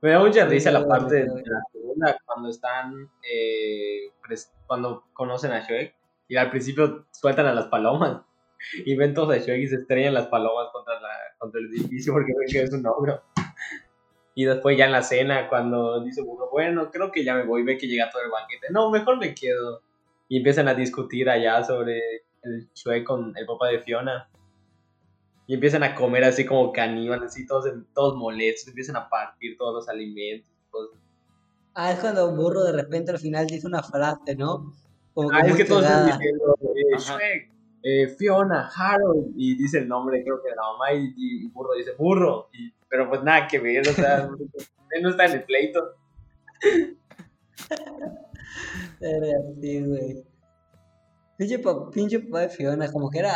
[0.00, 3.08] Me da mucha risa la parte de la segunda, cuando están.
[3.22, 4.10] Eh,
[4.66, 5.94] cuando conocen a Shrek.
[6.26, 8.22] Y al principio sueltan a las palomas.
[8.84, 12.12] Y ven todos a Shrek y se estrellan las palomas contra, la, contra el edificio
[12.12, 13.22] porque ven que es un ogro.
[14.34, 17.64] Y después ya en la cena, cuando dice uno, bueno, creo que ya me voy,
[17.64, 18.68] ve que llega todo el banquete.
[18.70, 19.82] No, mejor me quedo.
[20.28, 22.00] Y empiezan a discutir allá sobre
[22.42, 24.28] el Shrek con el papá de Fiona.
[25.46, 29.74] Y empiezan a comer así como caníbales, así todos, todos molestos, empiezan a partir todos
[29.74, 30.90] los alimentos.
[31.74, 34.74] Ah, es cuando burro de repente al final dice una frase, ¿no?
[35.14, 39.88] Como ah, es que todos están diciendo, eh, Shrek, eh, Fiona, Harold, y dice el
[39.88, 43.46] nombre creo que de la mamá, y, y burro dice burro, y pero pues nada
[43.46, 44.28] que ver, o sea,
[45.02, 45.94] no está en el pleito.
[49.00, 50.24] Era así, güey.
[51.36, 51.60] Pinche,
[51.92, 53.32] pinche papá de Fiona, como que era,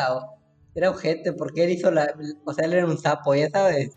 [0.74, 2.12] era ojete, porque él hizo la.
[2.44, 3.96] O sea, él era un sapo, ya sabes.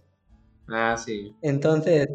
[0.67, 1.35] Ah, sí.
[1.41, 2.07] Entonces,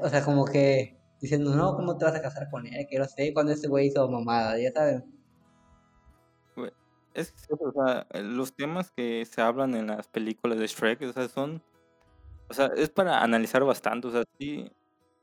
[0.00, 2.86] o sea, como que diciendo, no, ¿cómo te vas a casar con él?
[2.88, 5.02] Que no sé, cuando ese güey hizo mamada, ya sabes.
[7.16, 11.28] Es o sea, los temas que se hablan en las películas de Shrek, o sea,
[11.28, 11.62] son
[12.48, 14.70] o sea, es para analizar bastante, o sea, sí,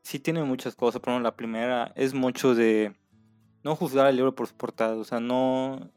[0.03, 0.99] sí tiene muchas cosas.
[0.99, 2.93] Por ejemplo, la primera es mucho de
[3.63, 5.89] no juzgar el libro por su portada, o sea, no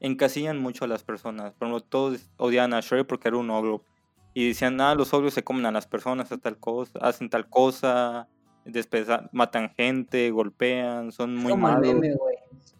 [0.00, 1.52] encasillan mucho a las personas.
[1.54, 3.84] Por ejemplo, todos odiaban a Shrek porque era un ogro.
[4.34, 7.48] Y decían, ah, los ogros se comen a las personas, hacen tal cosa, hacen tal
[7.48, 8.28] cosa,
[9.32, 11.94] matan gente, golpean, son muy Como malos.
[11.94, 12.14] meme,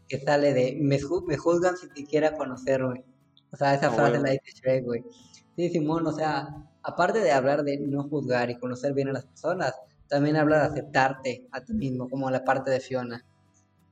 [0.08, 3.04] que sale de, me, juzgan si te quiera conocer, güey.
[3.52, 5.04] O sea, esa ah, frase la dice Shrek, güey.
[5.56, 6.48] Sí, Simón, o sea,
[6.82, 9.74] aparte de hablar de no juzgar y conocer bien a las personas,
[10.08, 13.24] también habla de aceptarte a ti mismo, como la parte de Fiona.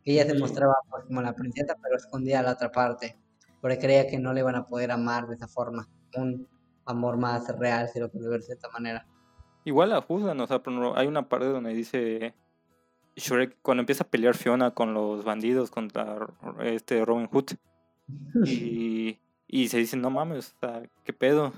[0.04, 3.18] Ella se mostraba pues, como la princesa, pero escondía la otra parte,
[3.60, 6.48] porque creía que no le iban a poder amar de esa forma, un
[6.86, 9.06] amor más real, si lo puedes ver de esta manera.
[9.64, 10.62] Igual la juzgan, o sea,
[10.94, 12.34] hay una parte donde dice
[13.16, 16.26] Shrek, cuando empieza a pelear Fiona con los bandidos contra
[16.60, 17.52] este Robin Hood,
[18.44, 20.56] y y se dicen, no mames,
[21.04, 21.52] ¿qué pedo?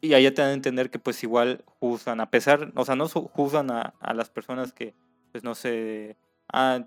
[0.00, 3.08] Y ahí te dan a entender que pues igual juzgan, a pesar, o sea, no
[3.08, 4.94] juzgan a, a las personas que,
[5.32, 6.16] pues no sé,
[6.52, 6.86] ah,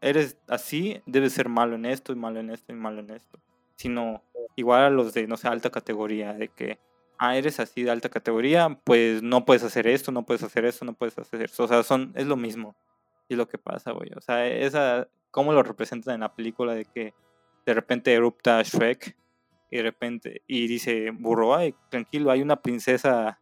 [0.00, 3.40] eres así, debes ser malo en esto y malo en esto y malo en esto.
[3.76, 4.22] Sino
[4.54, 6.78] igual a los de, no sé, alta categoría, de que,
[7.18, 10.84] ah, eres así de alta categoría, pues no puedes hacer esto, no puedes hacer esto,
[10.84, 11.64] no puedes hacer eso.
[11.64, 12.76] O sea, son, es lo mismo.
[13.32, 14.10] Y es lo que pasa, güey.
[14.14, 17.14] O sea, esa, cómo lo representan en la película de que
[17.64, 19.16] de repente erupta Shrek
[19.70, 23.40] y de repente, y dice, burro, ay, tranquilo, hay una princesa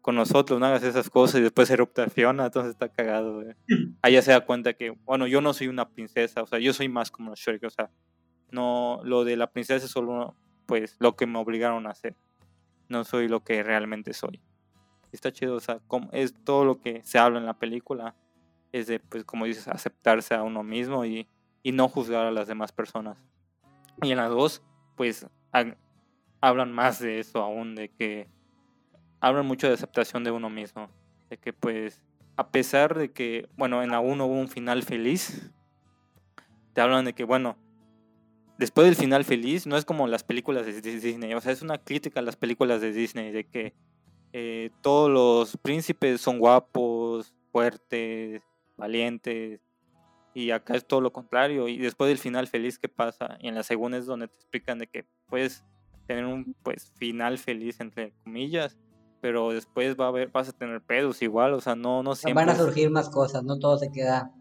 [0.00, 3.42] con nosotros, no hagas esas cosas, y después erupta Fiona, entonces está cagado,
[4.02, 6.72] Ahí ya se da cuenta que, bueno, yo no soy una princesa, o sea, yo
[6.72, 7.90] soy más como Shrek, o sea,
[8.52, 12.14] no, lo de la princesa es solo, pues, lo que me obligaron a hacer,
[12.88, 14.40] no soy lo que realmente soy.
[15.10, 15.80] Está chido, o sea,
[16.12, 18.14] es todo lo que se habla en la película,
[18.72, 21.28] es de, pues, como dices, aceptarse a uno mismo y,
[21.62, 23.18] y no juzgar a las demás personas.
[24.02, 24.62] Y en la dos,
[24.96, 25.26] pues
[26.40, 28.28] hablan más de eso aún, de que
[29.20, 30.88] hablan mucho de aceptación de uno mismo,
[31.28, 32.00] de que pues
[32.36, 35.50] a pesar de que, bueno, en la 1 hubo un final feliz,
[36.72, 37.58] te hablan de que, bueno,
[38.56, 41.76] después del final feliz, no es como las películas de Disney, o sea, es una
[41.76, 43.74] crítica a las películas de Disney, de que
[44.32, 48.42] eh, todos los príncipes son guapos, fuertes,
[48.80, 49.60] valientes,
[50.34, 51.68] y acá es todo lo contrario.
[51.68, 53.36] Y después del final feliz, ¿qué pasa?
[53.40, 55.64] Y en la segunda es donde te explican de que puedes
[56.06, 58.76] tener un pues final feliz, entre comillas,
[59.20, 62.44] pero después va a haber, vas a tener pedos igual, o sea, no, no siempre.
[62.44, 64.32] Van a surgir más cosas, no todo se queda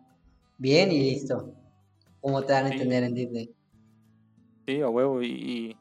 [0.58, 1.54] bien y listo.
[2.22, 3.54] Como te dan a entender en Disney.
[4.66, 5.78] Sí, a huevo, y,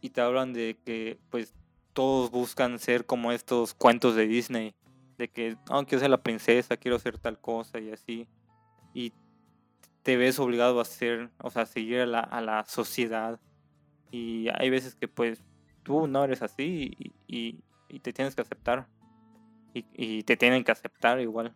[0.00, 1.54] y te hablan de que pues
[1.94, 4.74] todos buscan ser como estos cuentos de Disney,
[5.16, 8.28] de que, oh, quiero ser la princesa, quiero ser tal cosa y así.
[8.92, 9.12] Y
[10.02, 13.40] te ves obligado a hacer, o sea, a seguir a la, a la sociedad.
[14.10, 15.42] Y hay veces que pues
[15.82, 18.86] tú no eres así y, y, te tienes que aceptar.
[19.72, 21.54] Y, y, te tienen que aceptar igual.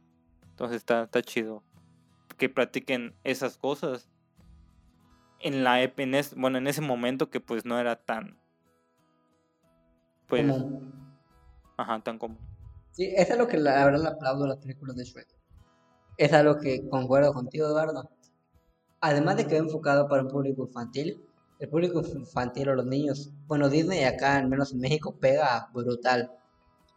[0.51, 1.63] Entonces está, está chido.
[2.37, 4.09] Que practiquen esas cosas.
[5.41, 8.39] En la en bueno, en ese momento que pues no era tan
[10.29, 10.47] pues
[11.77, 12.39] ajá, tan común.
[12.99, 15.29] Sí, es lo que la, verdad le aplaudo a las películas de Shrek.
[16.17, 18.11] Es algo que concuerdo contigo, Eduardo.
[19.01, 21.25] Además de que va enfocado para un público infantil,
[21.61, 26.33] el público infantil o los niños, bueno, Disney acá, al menos en México, pega brutal,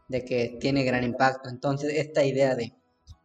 [0.08, 1.50] de que tiene gran impacto.
[1.50, 2.74] Entonces, esta idea de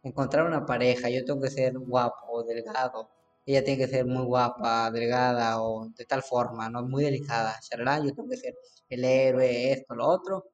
[0.03, 3.09] encontrar una pareja, yo tengo que ser guapo o delgado,
[3.47, 7.59] ella tiene que ser muy guapa, delgada o de tal forma, no muy delicada,
[8.03, 8.53] yo tengo que ser
[8.87, 10.45] el héroe, esto, lo otro.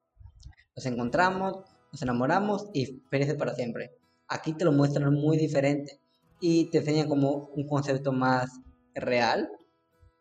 [0.73, 3.91] Nos encontramos, nos enamoramos y felices para siempre.
[4.27, 5.99] Aquí te lo muestran muy diferente
[6.41, 8.49] y te enseñan como un concepto más
[8.95, 9.49] real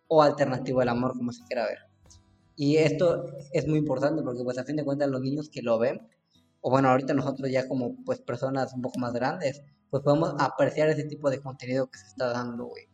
[0.07, 1.79] o alternativo al amor, como se quiera ver.
[2.57, 5.79] Y esto es muy importante porque pues a fin de cuentas los niños que lo
[5.79, 6.07] ven,
[6.61, 10.91] o bueno, ahorita nosotros ya como pues personas un poco más grandes, pues podemos apreciar
[10.91, 12.85] ese tipo de contenido que se está dando, güey.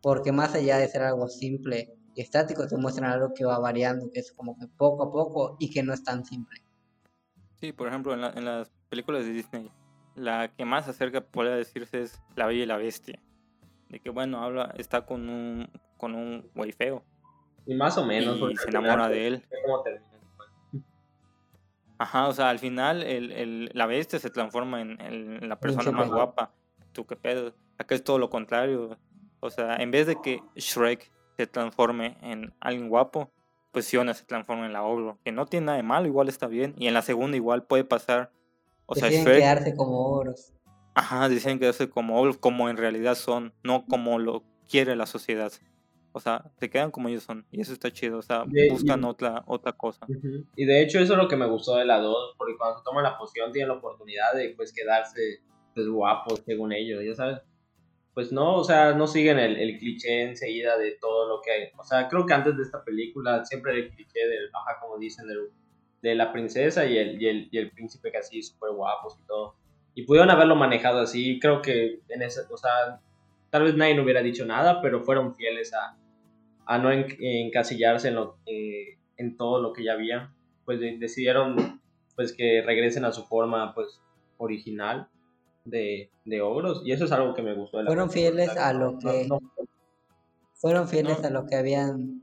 [0.00, 4.10] Porque más allá de ser algo simple y estático, te muestran algo que va variando,
[4.10, 6.63] que es como que poco a poco y que no es tan simple.
[7.54, 9.70] Sí, por ejemplo, en, en las películas de Disney,
[10.14, 13.20] la que más acerca, podría decirse, es La Bella y la Bestia.
[13.88, 17.04] De que, bueno, habla, está con un, con un güey feo.
[17.66, 18.38] Y más o menos.
[18.50, 19.42] Y se enamora de él.
[21.98, 26.08] Ajá, o sea, al final el, el, la bestia se transforma en, la persona más
[26.08, 26.52] guapa.
[26.92, 27.54] Tú qué pedo.
[27.78, 28.98] Acá es todo lo contrario.
[29.40, 33.30] O sea, en vez de que Shrek se transforme en alguien guapo,
[33.74, 35.18] pues Fiona se transforma en la ogro.
[35.22, 36.74] Que no tiene nada de malo, igual está bien.
[36.78, 38.30] Y en la segunda igual puede pasar.
[38.86, 39.40] O sea, Shrek...
[39.40, 40.54] quedarse como ogros.
[40.94, 45.52] Ajá, deciden quedarse como ogros, como en realidad son, no como lo quiere la sociedad.
[46.12, 47.44] O sea, se quedan como ellos son.
[47.50, 48.18] Y eso está chido.
[48.18, 50.06] O sea, buscan otra, otra cosa.
[50.56, 52.36] Y de hecho, eso es lo que me gustó de la 2.
[52.38, 55.42] Porque cuando se toman la poción, tienen la oportunidad de pues quedarse
[55.74, 57.02] pues, guapos, según ellos.
[57.04, 57.40] Ya sabes.
[58.14, 61.68] Pues no, o sea, no siguen el, el, cliché enseguida de todo lo que hay.
[61.76, 65.26] O sea, creo que antes de esta película siempre el cliché del, baja, como dicen,
[66.00, 69.26] de la princesa y el, y el, y el príncipe que así súper guapos y
[69.26, 69.56] todo.
[69.94, 71.40] Y pudieron haberlo manejado así.
[71.40, 73.00] Creo que en ese, o sea,
[73.50, 75.96] tal vez nadie no hubiera dicho nada, pero fueron fieles a,
[76.66, 80.32] a no encasillarse en, lo, eh, en todo lo que ya había,
[80.64, 81.80] pues decidieron
[82.16, 84.00] pues que regresen a su forma pues
[84.38, 85.08] original
[85.64, 87.82] de, de ogros y eso es algo que me gustó.
[87.84, 89.28] fueron fieles a lo que
[90.54, 92.22] fueron fieles a lo que habían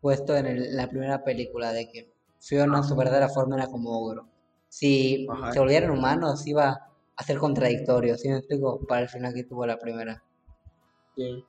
[0.00, 4.28] puesto en, la primera película de que Fiona su verdadera forma era como ogro.
[4.68, 8.84] Si se volvieran humanos iba a ser contradictorio, ¿sí me explico?
[8.86, 10.22] Para el final que tuvo la primera.
[11.16, 11.44] Sí.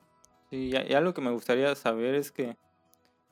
[0.48, 2.56] Sí, y algo que me gustaría saber es que,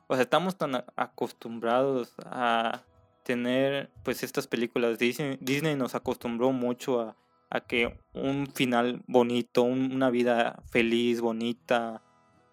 [0.08, 2.82] o sea, estamos tan acostumbrados a
[3.22, 4.98] tener, pues, estas películas.
[4.98, 7.16] Disney, Disney nos acostumbró mucho a,
[7.54, 12.02] a que un final bonito, una vida feliz, bonita,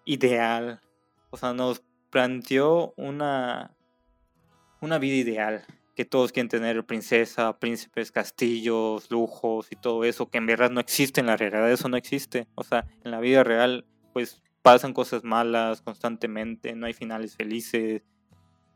[0.04, 0.80] ideal,
[1.30, 3.76] o sea, nos planteó una,
[4.80, 5.64] una vida ideal,
[5.96, 10.78] que todos quieren tener princesa, príncipes, castillos, lujos y todo eso, que en verdad no
[10.78, 12.46] existe en la realidad, eso no existe.
[12.54, 18.02] O sea, en la vida real, pues pasan cosas malas constantemente, no hay finales felices.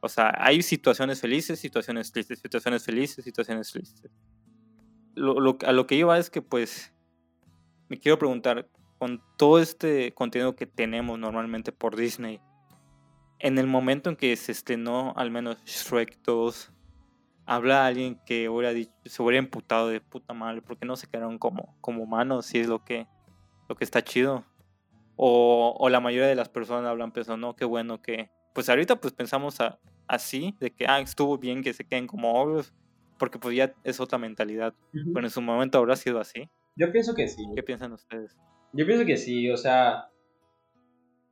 [0.01, 4.11] O sea, hay situaciones felices, situaciones tristes, situaciones felices, situaciones tristes.
[5.17, 6.93] Lo, a lo que iba es que pues
[7.89, 12.41] me quiero preguntar, con todo este contenido que tenemos normalmente por Disney,
[13.39, 16.73] en el momento en que se estrenó al menos Shrek 2,
[17.45, 21.39] habla alguien que hubiera dicho, se hubiera imputado de puta madre, porque no se quedaron
[21.39, 23.07] como, como humanos, si es lo que,
[23.69, 24.45] lo que está chido.
[25.17, 28.31] O, la mayoría de las personas hablan pensando, no, qué bueno que...
[28.53, 29.59] Pues ahorita pues pensamos
[30.09, 32.73] así, de que, ah, estuvo bien que se queden como obvios,
[33.19, 34.75] porque pues ya es otra mentalidad.
[34.93, 36.49] Pero en su momento habrá sido así.
[36.77, 37.45] Yo pienso que sí.
[37.55, 38.37] ¿Qué piensan ustedes?
[38.73, 40.09] Yo pienso que sí, o sea...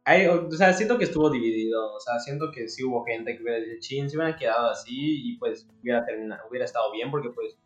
[0.06, 3.42] Hay, o sea, siento que estuvo dividido, o sea, siento que sí hubo gente que
[3.42, 7.30] hubiera dicho, chin, se hubieran quedado así y pues hubiera terminado, hubiera estado bien porque
[7.30, 7.56] pues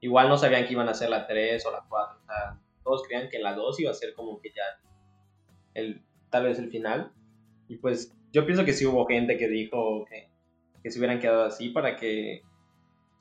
[0.00, 3.04] igual no sabían que iban a ser la 3 o la 4, o sea, todos
[3.06, 4.62] creían que la 2 iba a ser como que ya
[5.74, 7.12] el, tal vez el final.
[7.68, 10.28] Y pues yo pienso que sí hubo gente que dijo que,
[10.82, 12.42] que se hubieran quedado así para que,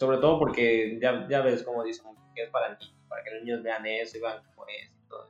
[0.04, 3.43] sobre todo porque ya, ya ves como dicen, que es para niños, para que los
[3.43, 5.30] niños vean eso y vean como eso y todo.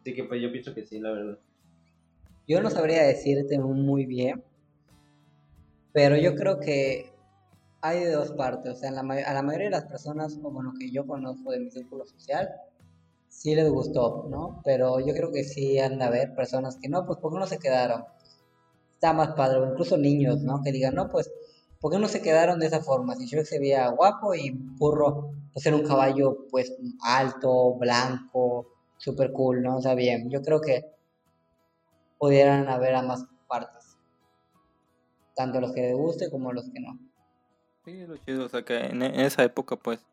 [0.00, 1.38] Así que pues yo pienso que sí, la verdad.
[2.48, 4.42] Yo no sabría decirte muy bien,
[5.92, 7.12] Pero yo creo que
[7.80, 8.72] hay de dos partes.
[8.72, 11.70] O sea, a la mayoría de las personas, como lo que yo conozco de mi
[11.70, 12.48] círculo social,
[13.28, 14.60] sí les gustó, ¿no?
[14.64, 17.46] Pero yo creo que sí han de haber personas que no, pues ¿por qué no
[17.46, 18.04] se quedaron?
[18.94, 20.60] Está más padre, o incluso niños, ¿no?
[20.64, 21.30] Que digan, no, pues,
[21.80, 23.14] ¿por qué no se quedaron de esa forma?
[23.14, 26.72] Si Shrek se veía guapo y Burro, pues era un caballo, pues,
[27.02, 28.66] alto, blanco,
[28.96, 29.76] súper cool, ¿no?
[29.78, 30.84] O sea, bien, yo creo que
[32.18, 33.96] pudieran haber ambas partes.
[35.34, 36.98] Tanto los que les guste como los que no.
[37.84, 40.04] Sí, lo chido, o sea que en esa época, pues,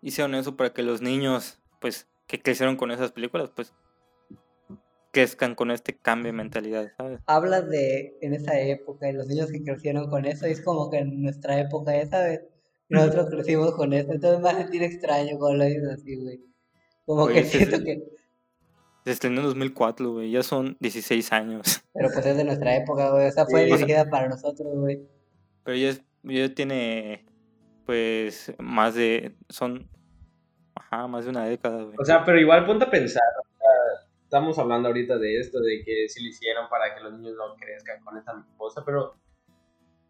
[0.00, 3.74] hicieron eso para que los niños, pues, que crecieron con esas películas, pues
[5.14, 7.20] crezcan con este cambio de mentalidad, ¿sabes?
[7.26, 10.90] Hablas de en esa época, de los niños que crecieron con eso, y es como
[10.90, 12.42] que en nuestra época, ¿sabes?
[12.88, 16.40] Nosotros crecimos con eso, entonces me va a sentir extraño cuando lo dices así, güey.
[17.06, 18.02] Como que siento que...
[19.04, 21.82] Se estrenó en 2004, güey, ya son 16 años.
[21.94, 25.00] Pero pues es de nuestra época, güey, o sea, fue dirigida para nosotros, güey.
[25.62, 25.92] Pero ya,
[26.24, 27.24] ya tiene,
[27.86, 29.88] pues, más de, son
[30.76, 33.22] Ajá, más de una década, O sea, pero igual ponte a pensar.
[34.24, 37.54] Estamos hablando ahorita de esto, de que si lo hicieron para que los niños no
[37.54, 39.14] crezcan con esta cosa, pero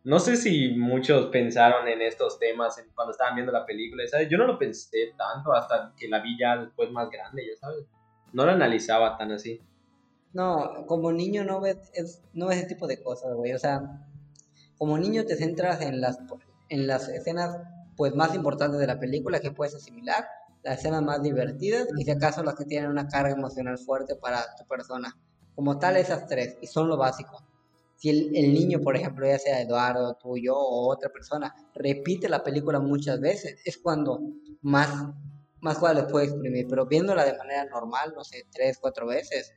[0.05, 4.29] no sé si muchos pensaron en estos temas cuando estaban viendo la película, ¿sabes?
[4.29, 7.87] Yo no lo pensé tanto hasta que la vi ya después más grande, ya sabes.
[8.33, 9.61] No lo analizaba tan así.
[10.33, 13.53] No, como niño no ves, no ves ese tipo de cosas, güey.
[13.53, 14.07] O sea,
[14.77, 16.19] como niño te centras en las,
[16.69, 17.57] en las escenas
[17.97, 20.25] pues más importantes de la película que puedes asimilar
[20.65, 24.43] las escenas más divertidas y si acaso las que tienen una carga emocional fuerte para
[24.57, 25.15] tu persona.
[25.55, 27.45] Como tal, esas tres, y son lo básico.
[27.97, 32.81] Si el, niño, por ejemplo, ya sea Eduardo, tuyo o otra persona, repite la película
[32.81, 34.21] muchas veces, es cuando
[34.63, 34.91] más,
[35.61, 36.67] más cosas le puede exprimir.
[36.69, 39.53] Pero viéndola de manera normal, no sé, tres, cuatro veces,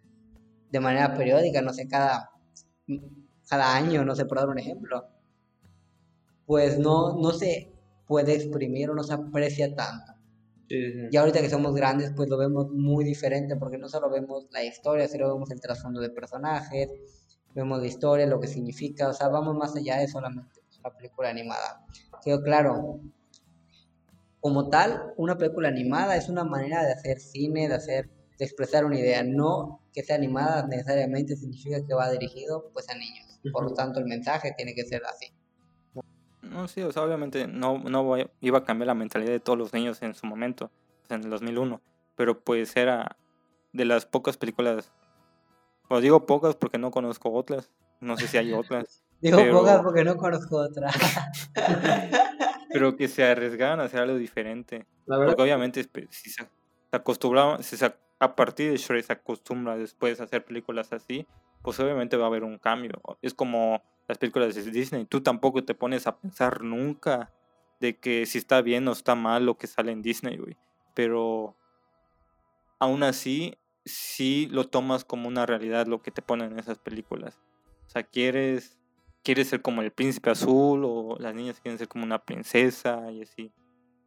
[0.69, 2.29] de manera periódica, no sé, cada,
[3.49, 5.07] cada año, no sé, por dar un ejemplo,
[6.45, 7.71] pues no, no se
[8.05, 10.16] puede exprimir o no se aprecia tanto.
[10.69, 14.63] Y ahorita que somos grandes, pues lo vemos muy diferente, porque no solo vemos la
[14.63, 16.89] historia, sino vemos el trasfondo de personajes,
[17.53, 21.29] vemos la historia, lo que significa, o sea, vamos más allá de solamente una película
[21.29, 21.85] animada.
[22.23, 22.99] Quedó claro,
[24.39, 28.85] como tal, una película animada es una manera de hacer cine, de hacer, de expresar
[28.85, 33.39] una idea, no que sea animada necesariamente significa que va dirigido pues a niños.
[33.51, 35.33] Por lo tanto, el mensaje tiene que ser así.
[36.49, 39.73] No, sí, o sea, obviamente no, no iba a cambiar la mentalidad de todos los
[39.73, 40.71] niños en su momento,
[41.09, 41.81] en el 2001,
[42.15, 43.17] pero pues era
[43.73, 44.91] de las pocas películas,
[45.89, 49.03] o digo pocas porque no conozco otras, no sé si hay otras.
[49.21, 50.95] digo pocas porque no conozco otras.
[52.69, 54.85] pero que se arriesgaban a hacer algo diferente.
[55.05, 56.47] Porque obviamente pues, si se
[56.91, 61.25] acostumbraban, si se, a partir de Shrek se acostumbra después a hacer películas así,
[61.61, 63.01] pues obviamente va a haber un cambio.
[63.21, 65.05] Es como las películas de Disney.
[65.05, 67.33] Tú tampoco te pones a pensar nunca
[67.79, 70.57] de que si está bien o está mal lo que sale en Disney, güey.
[70.93, 71.55] Pero
[72.79, 77.39] aún así, sí lo tomas como una realidad lo que te ponen en esas películas.
[77.87, 78.77] O sea, quieres,
[79.23, 83.21] quieres ser como el príncipe azul o las niñas quieren ser como una princesa y
[83.21, 83.51] así.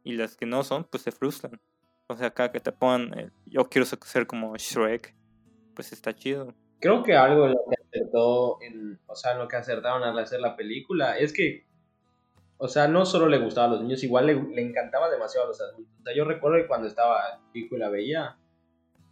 [0.03, 1.61] Y las que no son, pues se frustran.
[2.07, 5.15] O sea, acá que te pongan, yo quiero ser como Shrek,
[5.75, 6.53] pues está chido.
[6.81, 10.55] Creo que algo lo que acertó, en, o sea, lo que acertaron al hacer la
[10.55, 11.67] película es que,
[12.57, 15.61] o sea, no solo le gustaba a los niños, igual le, encantaba demasiado a los
[15.61, 15.93] adultos.
[15.99, 18.37] O sea, yo recuerdo que cuando estaba chico y la veía,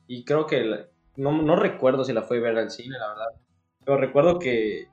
[0.08, 3.28] y creo que, no, no recuerdo si la fue a ver al cine, la verdad,
[3.86, 4.88] pero recuerdo que,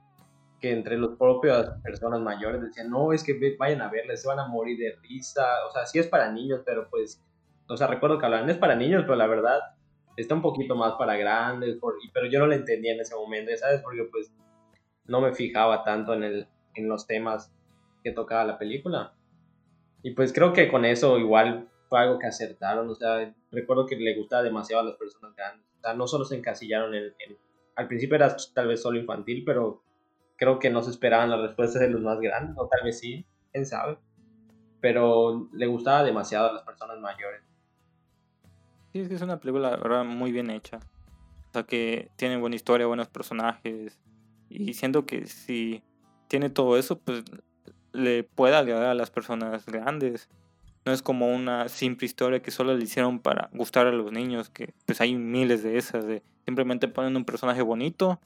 [0.59, 4.39] que entre los propias personas mayores decían, no, es que vayan a verla, se van
[4.39, 7.23] a morir de risa, o sea, sí es para niños, pero pues,
[7.67, 9.59] o sea, recuerdo que hablaban, es para niños, pero la verdad
[10.17, 11.77] está un poquito más para grandes,
[12.13, 13.81] pero yo no lo entendía en ese momento, ¿sabes?
[13.81, 14.33] Porque pues
[15.05, 17.53] no me fijaba tanto en, el, en los temas
[18.03, 19.13] que tocaba la película.
[20.01, 23.95] Y pues creo que con eso igual fue algo que acertaron, o sea, recuerdo que
[23.95, 25.65] le gustaba demasiado a las personas grandes.
[25.77, 27.13] O sea, no solo se encasillaron en,
[27.75, 29.83] al principio era tal vez solo infantil, pero
[30.35, 33.25] creo que no se esperaban las respuestas de los más grandes, o tal vez sí,
[33.51, 33.99] quién sabe.
[34.81, 37.41] Pero le gustaba demasiado a las personas mayores.
[39.01, 40.79] Es que es una película, muy bien hecha.
[41.49, 43.99] O sea, que tiene buena historia, buenos personajes.
[44.49, 45.83] Y siento que si
[46.27, 47.23] tiene todo eso, pues
[47.93, 50.29] le puede agradar a las personas grandes.
[50.85, 54.49] No es como una simple historia que solo le hicieron para gustar a los niños,
[54.49, 56.05] que pues hay miles de esas.
[56.05, 58.21] De simplemente ponen un personaje bonito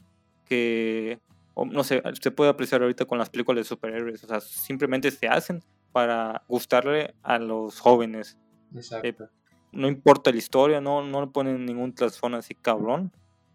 [0.46, 1.20] que,
[1.56, 4.24] no sé, se puede apreciar ahorita con las películas de superhéroes.
[4.24, 8.38] O sea, simplemente se hacen para gustarle a los jóvenes.
[8.76, 9.30] Exacto
[9.72, 13.12] no importa la historia, no, no le ponen ningún trasfondo así cabrón.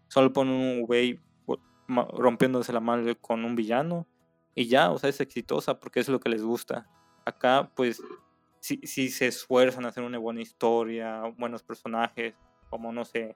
[0.07, 1.19] Solo ponen un güey
[1.87, 4.07] rompiéndose la madre con un villano
[4.55, 6.87] y ya, o sea, es exitosa porque es lo que les gusta.
[7.25, 8.01] Acá, pues,
[8.59, 12.35] si, si se esfuerzan a hacer una buena historia, buenos personajes,
[12.69, 13.35] como, no sé,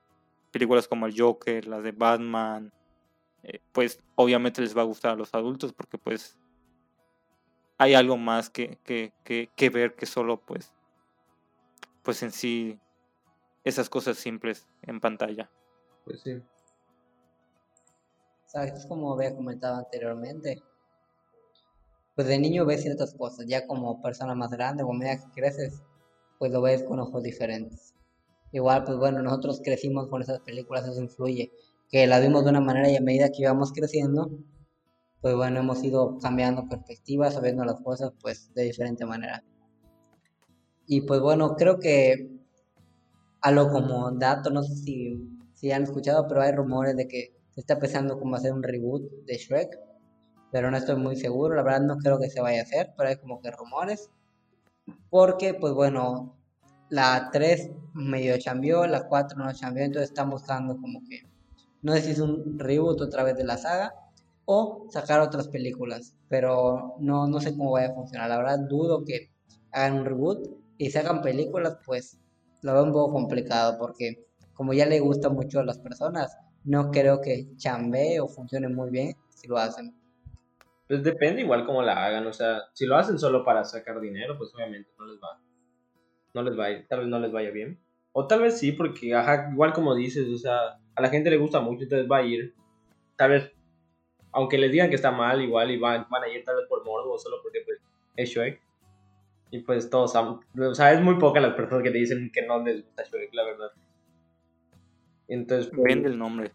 [0.52, 2.74] películas como el Joker, las de Batman,
[3.44, 6.38] eh, pues obviamente les va a gustar a los adultos porque pues
[7.78, 10.76] hay algo más que, que, que, ver que solo pues,
[12.04, 12.80] pues en sí
[13.64, 15.49] esas cosas simples en pantalla.
[16.06, 16.41] Pues sí.
[18.45, 18.86] ¿Sabes?
[18.86, 20.62] Como había comentado anteriormente.
[22.16, 25.82] Pues de niño ves ciertas cosas, ya como persona más grande o medida que creces,
[26.38, 27.95] pues lo ves con ojos diferentes.
[28.52, 31.52] Igual, pues bueno, nosotros crecimos con esas películas, eso influye,
[31.89, 34.30] que las vimos de una manera y a medida que íbamos creciendo,
[35.22, 39.43] pues bueno, hemos ido cambiando perspectivas, sabiendo las cosas pues de diferente manera.
[40.94, 42.30] Y pues bueno, creo que
[43.39, 47.34] a lo como dato, no sé si, si han escuchado, pero hay rumores de que
[47.52, 49.80] se está pensando como hacer un reboot de Shrek,
[50.52, 53.08] pero no estoy muy seguro, la verdad no creo que se vaya a hacer, pero
[53.08, 54.10] hay como que rumores,
[55.10, 56.36] porque pues bueno,
[56.89, 61.22] la 3 medio cambió, la 4 no cambió, entonces están buscando como que,
[61.84, 63.96] no sé si es un reboot otra vez de la saga
[64.44, 69.06] o sacar otras películas, pero no, no sé cómo vaya a funcionar, la verdad dudo
[69.06, 69.32] que
[69.72, 72.20] hagan un reboot y se hagan películas, pues
[72.64, 76.90] lo veo un poco complicado porque como ya le gusta mucho a las personas, no
[76.90, 79.94] creo que chambee o funcione muy bien si lo hacen.
[80.88, 84.36] Pues depende igual cómo la hagan, o sea, si lo hacen solo para sacar dinero,
[84.40, 85.40] pues obviamente no les va
[86.34, 87.80] no les vaya, tal vez no les vaya bien.
[88.14, 91.38] O tal vez sí, porque, ajá, igual como dices, o sea, a la gente le
[91.38, 92.56] gusta mucho, entonces va a ir.
[93.18, 93.52] Tal vez,
[94.32, 96.84] aunque les digan que está mal, igual y van, van a ir tal vez por
[96.84, 97.78] morbo, solo porque pues,
[98.16, 98.70] es Shrek.
[99.52, 102.64] Y pues todos, o sea, es muy poca las personas que te dicen que no
[102.64, 103.72] les gusta Shrek, la verdad.
[105.28, 106.52] Entonces, pues, vende el nombre.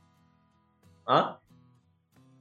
[1.07, 1.39] ¿Ah?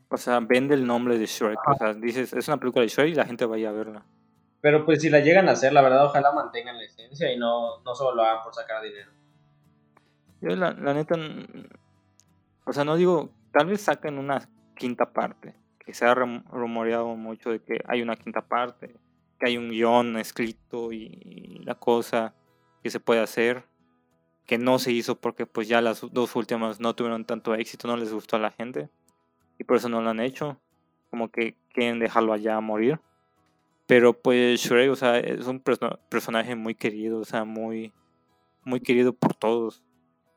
[0.09, 1.59] O sea, vende el nombre de Shrek.
[1.67, 4.05] O sea, dices, es una película de Shrek y la gente vaya a verla.
[4.61, 7.81] Pero pues si la llegan a hacer, la verdad, ojalá mantengan la esencia y no,
[7.83, 9.11] no solo lo hagan por sacar dinero.
[10.41, 11.15] Yo la, neta,
[12.65, 17.51] o sea, no digo, tal vez saquen una quinta parte, que se ha rumoreado mucho
[17.51, 18.95] de que hay una quinta parte,
[19.39, 22.33] que hay un guion escrito y la cosa
[22.83, 23.65] que se puede hacer,
[24.45, 27.97] que no se hizo porque pues ya las dos últimas no tuvieron tanto éxito, no
[27.97, 28.89] les gustó a la gente
[29.57, 30.59] y por eso no lo han hecho,
[31.09, 32.99] como que quieren dejarlo allá a morir.
[33.87, 37.93] Pero pues Shrek, o sea, es un personaje muy querido, o sea, muy,
[38.63, 39.83] muy querido por todos.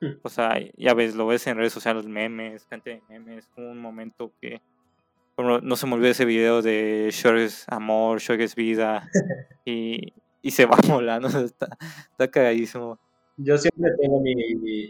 [0.00, 0.18] Hmm.
[0.22, 4.32] O sea, ya ves, lo ves en redes sociales, memes, cantidad de memes, un momento
[4.40, 4.60] que
[5.42, 9.08] no se me olvida ese video de Shrek es amor, Shrek es vida
[9.64, 10.12] y,
[10.42, 11.68] y se va volando, está,
[12.10, 12.98] está cagadísimo.
[13.36, 14.32] Yo siempre tengo mi,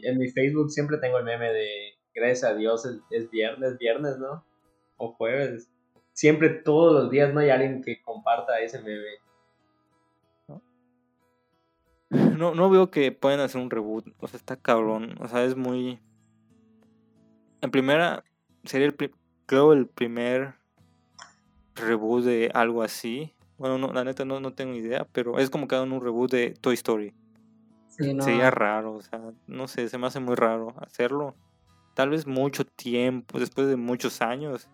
[0.03, 1.69] en mi Facebook siempre tengo el meme de
[2.15, 4.45] gracias a Dios es, es viernes, viernes, ¿no?
[4.97, 5.69] O jueves
[6.19, 9.07] siempre todos los días no hay alguien que comparta ese meme.
[12.37, 14.05] No, no veo que puedan hacer un reboot.
[14.19, 15.15] O sea, está cabrón.
[15.21, 16.01] O sea, es muy.
[17.61, 18.25] En primera,
[18.65, 18.97] sería el.
[19.49, 20.57] Creo el primer
[21.75, 23.35] reboot de algo así.
[23.57, 26.31] Bueno, no, la neta no, no tengo idea, pero es como que hagan un reboot
[26.31, 27.15] de Toy Story.
[27.89, 31.35] Sería raro, o sea, no sé, se me hace muy raro hacerlo.
[31.95, 34.69] Tal vez mucho tiempo, después de muchos años,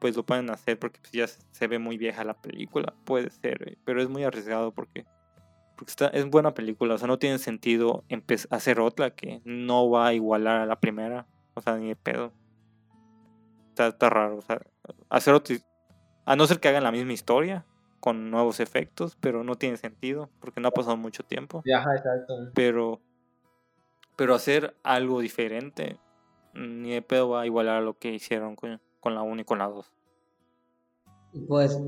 [0.00, 3.78] pues lo pueden hacer porque pues, ya se ve muy vieja la película, puede ser,
[3.84, 5.06] pero es muy arriesgado porque,
[5.76, 8.02] porque está, es buena película, o sea, no tiene sentido
[8.50, 12.32] hacer otra que no va a igualar a la primera, o sea, ni de pedo.
[13.76, 14.58] Está, está raro, o sea,
[15.10, 15.54] hacer otra,
[16.24, 17.66] a no ser que hagan la misma historia
[18.00, 21.62] con nuevos efectos, pero no tiene sentido porque no ha pasado mucho tiempo.
[21.66, 22.52] exacto.
[22.54, 23.02] Pero,
[24.16, 25.98] pero hacer algo diferente,
[26.54, 29.44] ni de pedo va a igualar a lo que hicieron con con la 1 y
[29.44, 29.92] con la 2.
[31.46, 31.78] Pues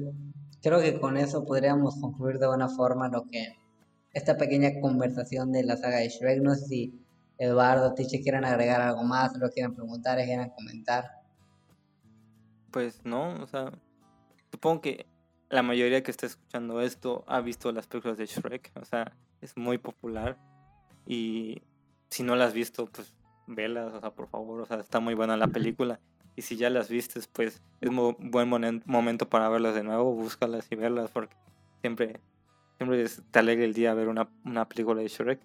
[0.63, 3.57] creo que con eso podríamos concluir de buena forma lo que
[4.13, 6.41] esta pequeña conversación de la saga de Shrek.
[6.43, 7.07] No sé si
[7.39, 11.18] Eduardo, Tiche quieren agregar algo más, lo quieren preguntar, quieran comentar.
[12.71, 13.73] Pues no, o sea,
[14.51, 15.07] supongo que
[15.49, 19.57] la mayoría que está escuchando esto ha visto las películas de Shrek, o sea, es
[19.57, 20.37] muy popular
[21.07, 21.63] y
[22.11, 23.15] si no las has visto, pues
[23.47, 26.01] velas, o sea, por favor, o sea, está muy buena la película
[26.39, 30.69] y si ya las vistes, pues es un buen momento para verlas de nuevo, búscalas
[30.71, 31.35] y verlas porque
[31.81, 32.21] siempre,
[32.77, 35.41] siempre te alegra el día ver una, una película de Shrek.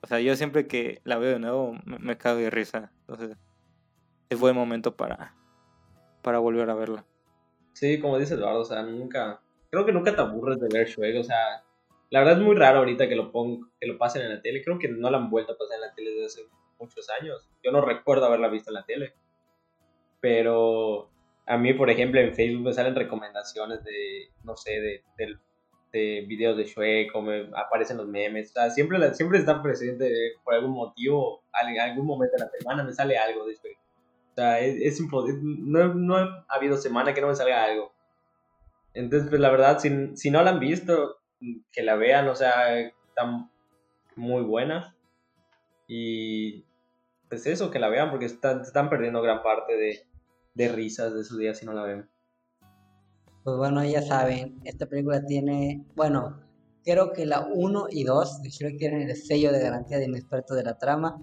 [0.00, 2.90] O sea, yo siempre que la veo de nuevo me, cago de risa.
[3.00, 3.36] Entonces,
[4.30, 5.34] es buen momento para,
[6.22, 7.04] para volver a verla.
[7.72, 11.20] Sí, como dice Eduardo, o sea, nunca, creo que nunca te aburres de ver Shrek,
[11.20, 11.64] o sea,
[12.10, 14.62] la verdad es muy raro ahorita que lo pongo, que lo pasen en la tele,
[14.62, 16.40] creo que no la han vuelto a pasar en la tele desde hace
[16.78, 19.14] muchos años, yo no recuerdo haberla visto en la tele,
[20.20, 21.10] pero
[21.46, 25.02] a mí, por ejemplo, en Facebook me salen recomendaciones de, no sé, de,
[25.92, 27.24] de, videos de Shrek o
[27.56, 28.50] aparecen los memes.
[28.50, 30.10] O sea, siempre, siempre están presentes
[30.44, 33.78] por algún motivo, algún momento de la semana me sale algo de Shrek.
[34.32, 37.92] O sea, es, imposible, no, no, ha habido semana que no me salga algo.
[38.94, 41.18] Entonces, pues la verdad, si, si no la han visto,
[41.70, 43.50] que la vean, o sea, está
[44.16, 44.96] muy buena.
[45.86, 46.64] Y
[47.28, 50.06] pues eso, que la vean, porque están, están perdiendo gran parte de,
[50.54, 52.08] de risas de su día si no la ven.
[53.44, 56.40] Pues bueno, ya saben, esta película tiene, bueno,
[56.84, 60.54] creo que la 1 y 2 de Shrek tienen el sello de garantía de inexperto
[60.54, 61.20] de la trama.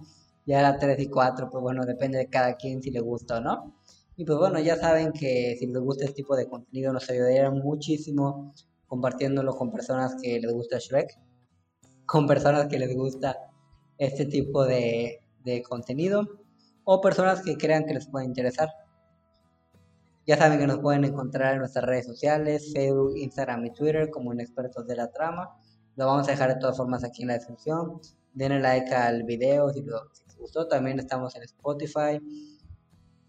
[0.50, 3.40] Ya la 3 y 4, pues bueno, depende de cada quien si le gusta o
[3.40, 3.76] no.
[4.16, 7.48] Y pues bueno, ya saben que si les gusta este tipo de contenido nos ayudaría
[7.52, 8.52] muchísimo
[8.88, 11.16] compartiéndolo con personas que les gusta Shrek,
[12.04, 13.36] con personas que les gusta
[13.96, 16.26] este tipo de, de contenido
[16.82, 18.70] o personas que crean que les pueda interesar.
[20.26, 24.32] Ya saben que nos pueden encontrar en nuestras redes sociales, Facebook, Instagram y Twitter como
[24.32, 25.56] en expertos de la trama.
[25.94, 28.00] Lo vamos a dejar de todas formas aquí en la descripción.
[28.34, 30.66] Denle like al video si, si les gustó.
[30.66, 32.20] También estamos en Spotify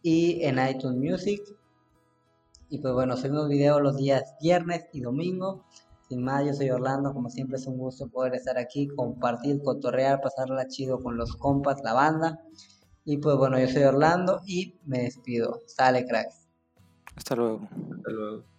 [0.02, 1.42] y en iTunes Music.
[2.70, 5.66] Y pues bueno, subimos videos los días viernes y domingo.
[6.08, 7.14] Sin más, yo soy Orlando.
[7.14, 11.82] Como siempre es un gusto poder estar aquí, compartir, cotorrear, pasarla chido con los compas,
[11.84, 12.42] la banda.
[13.06, 15.62] Y pues bueno, yo soy Orlando y me despido.
[15.68, 16.48] Sale, cracks.
[17.16, 17.68] Hasta luego.
[17.98, 18.51] Hasta luego.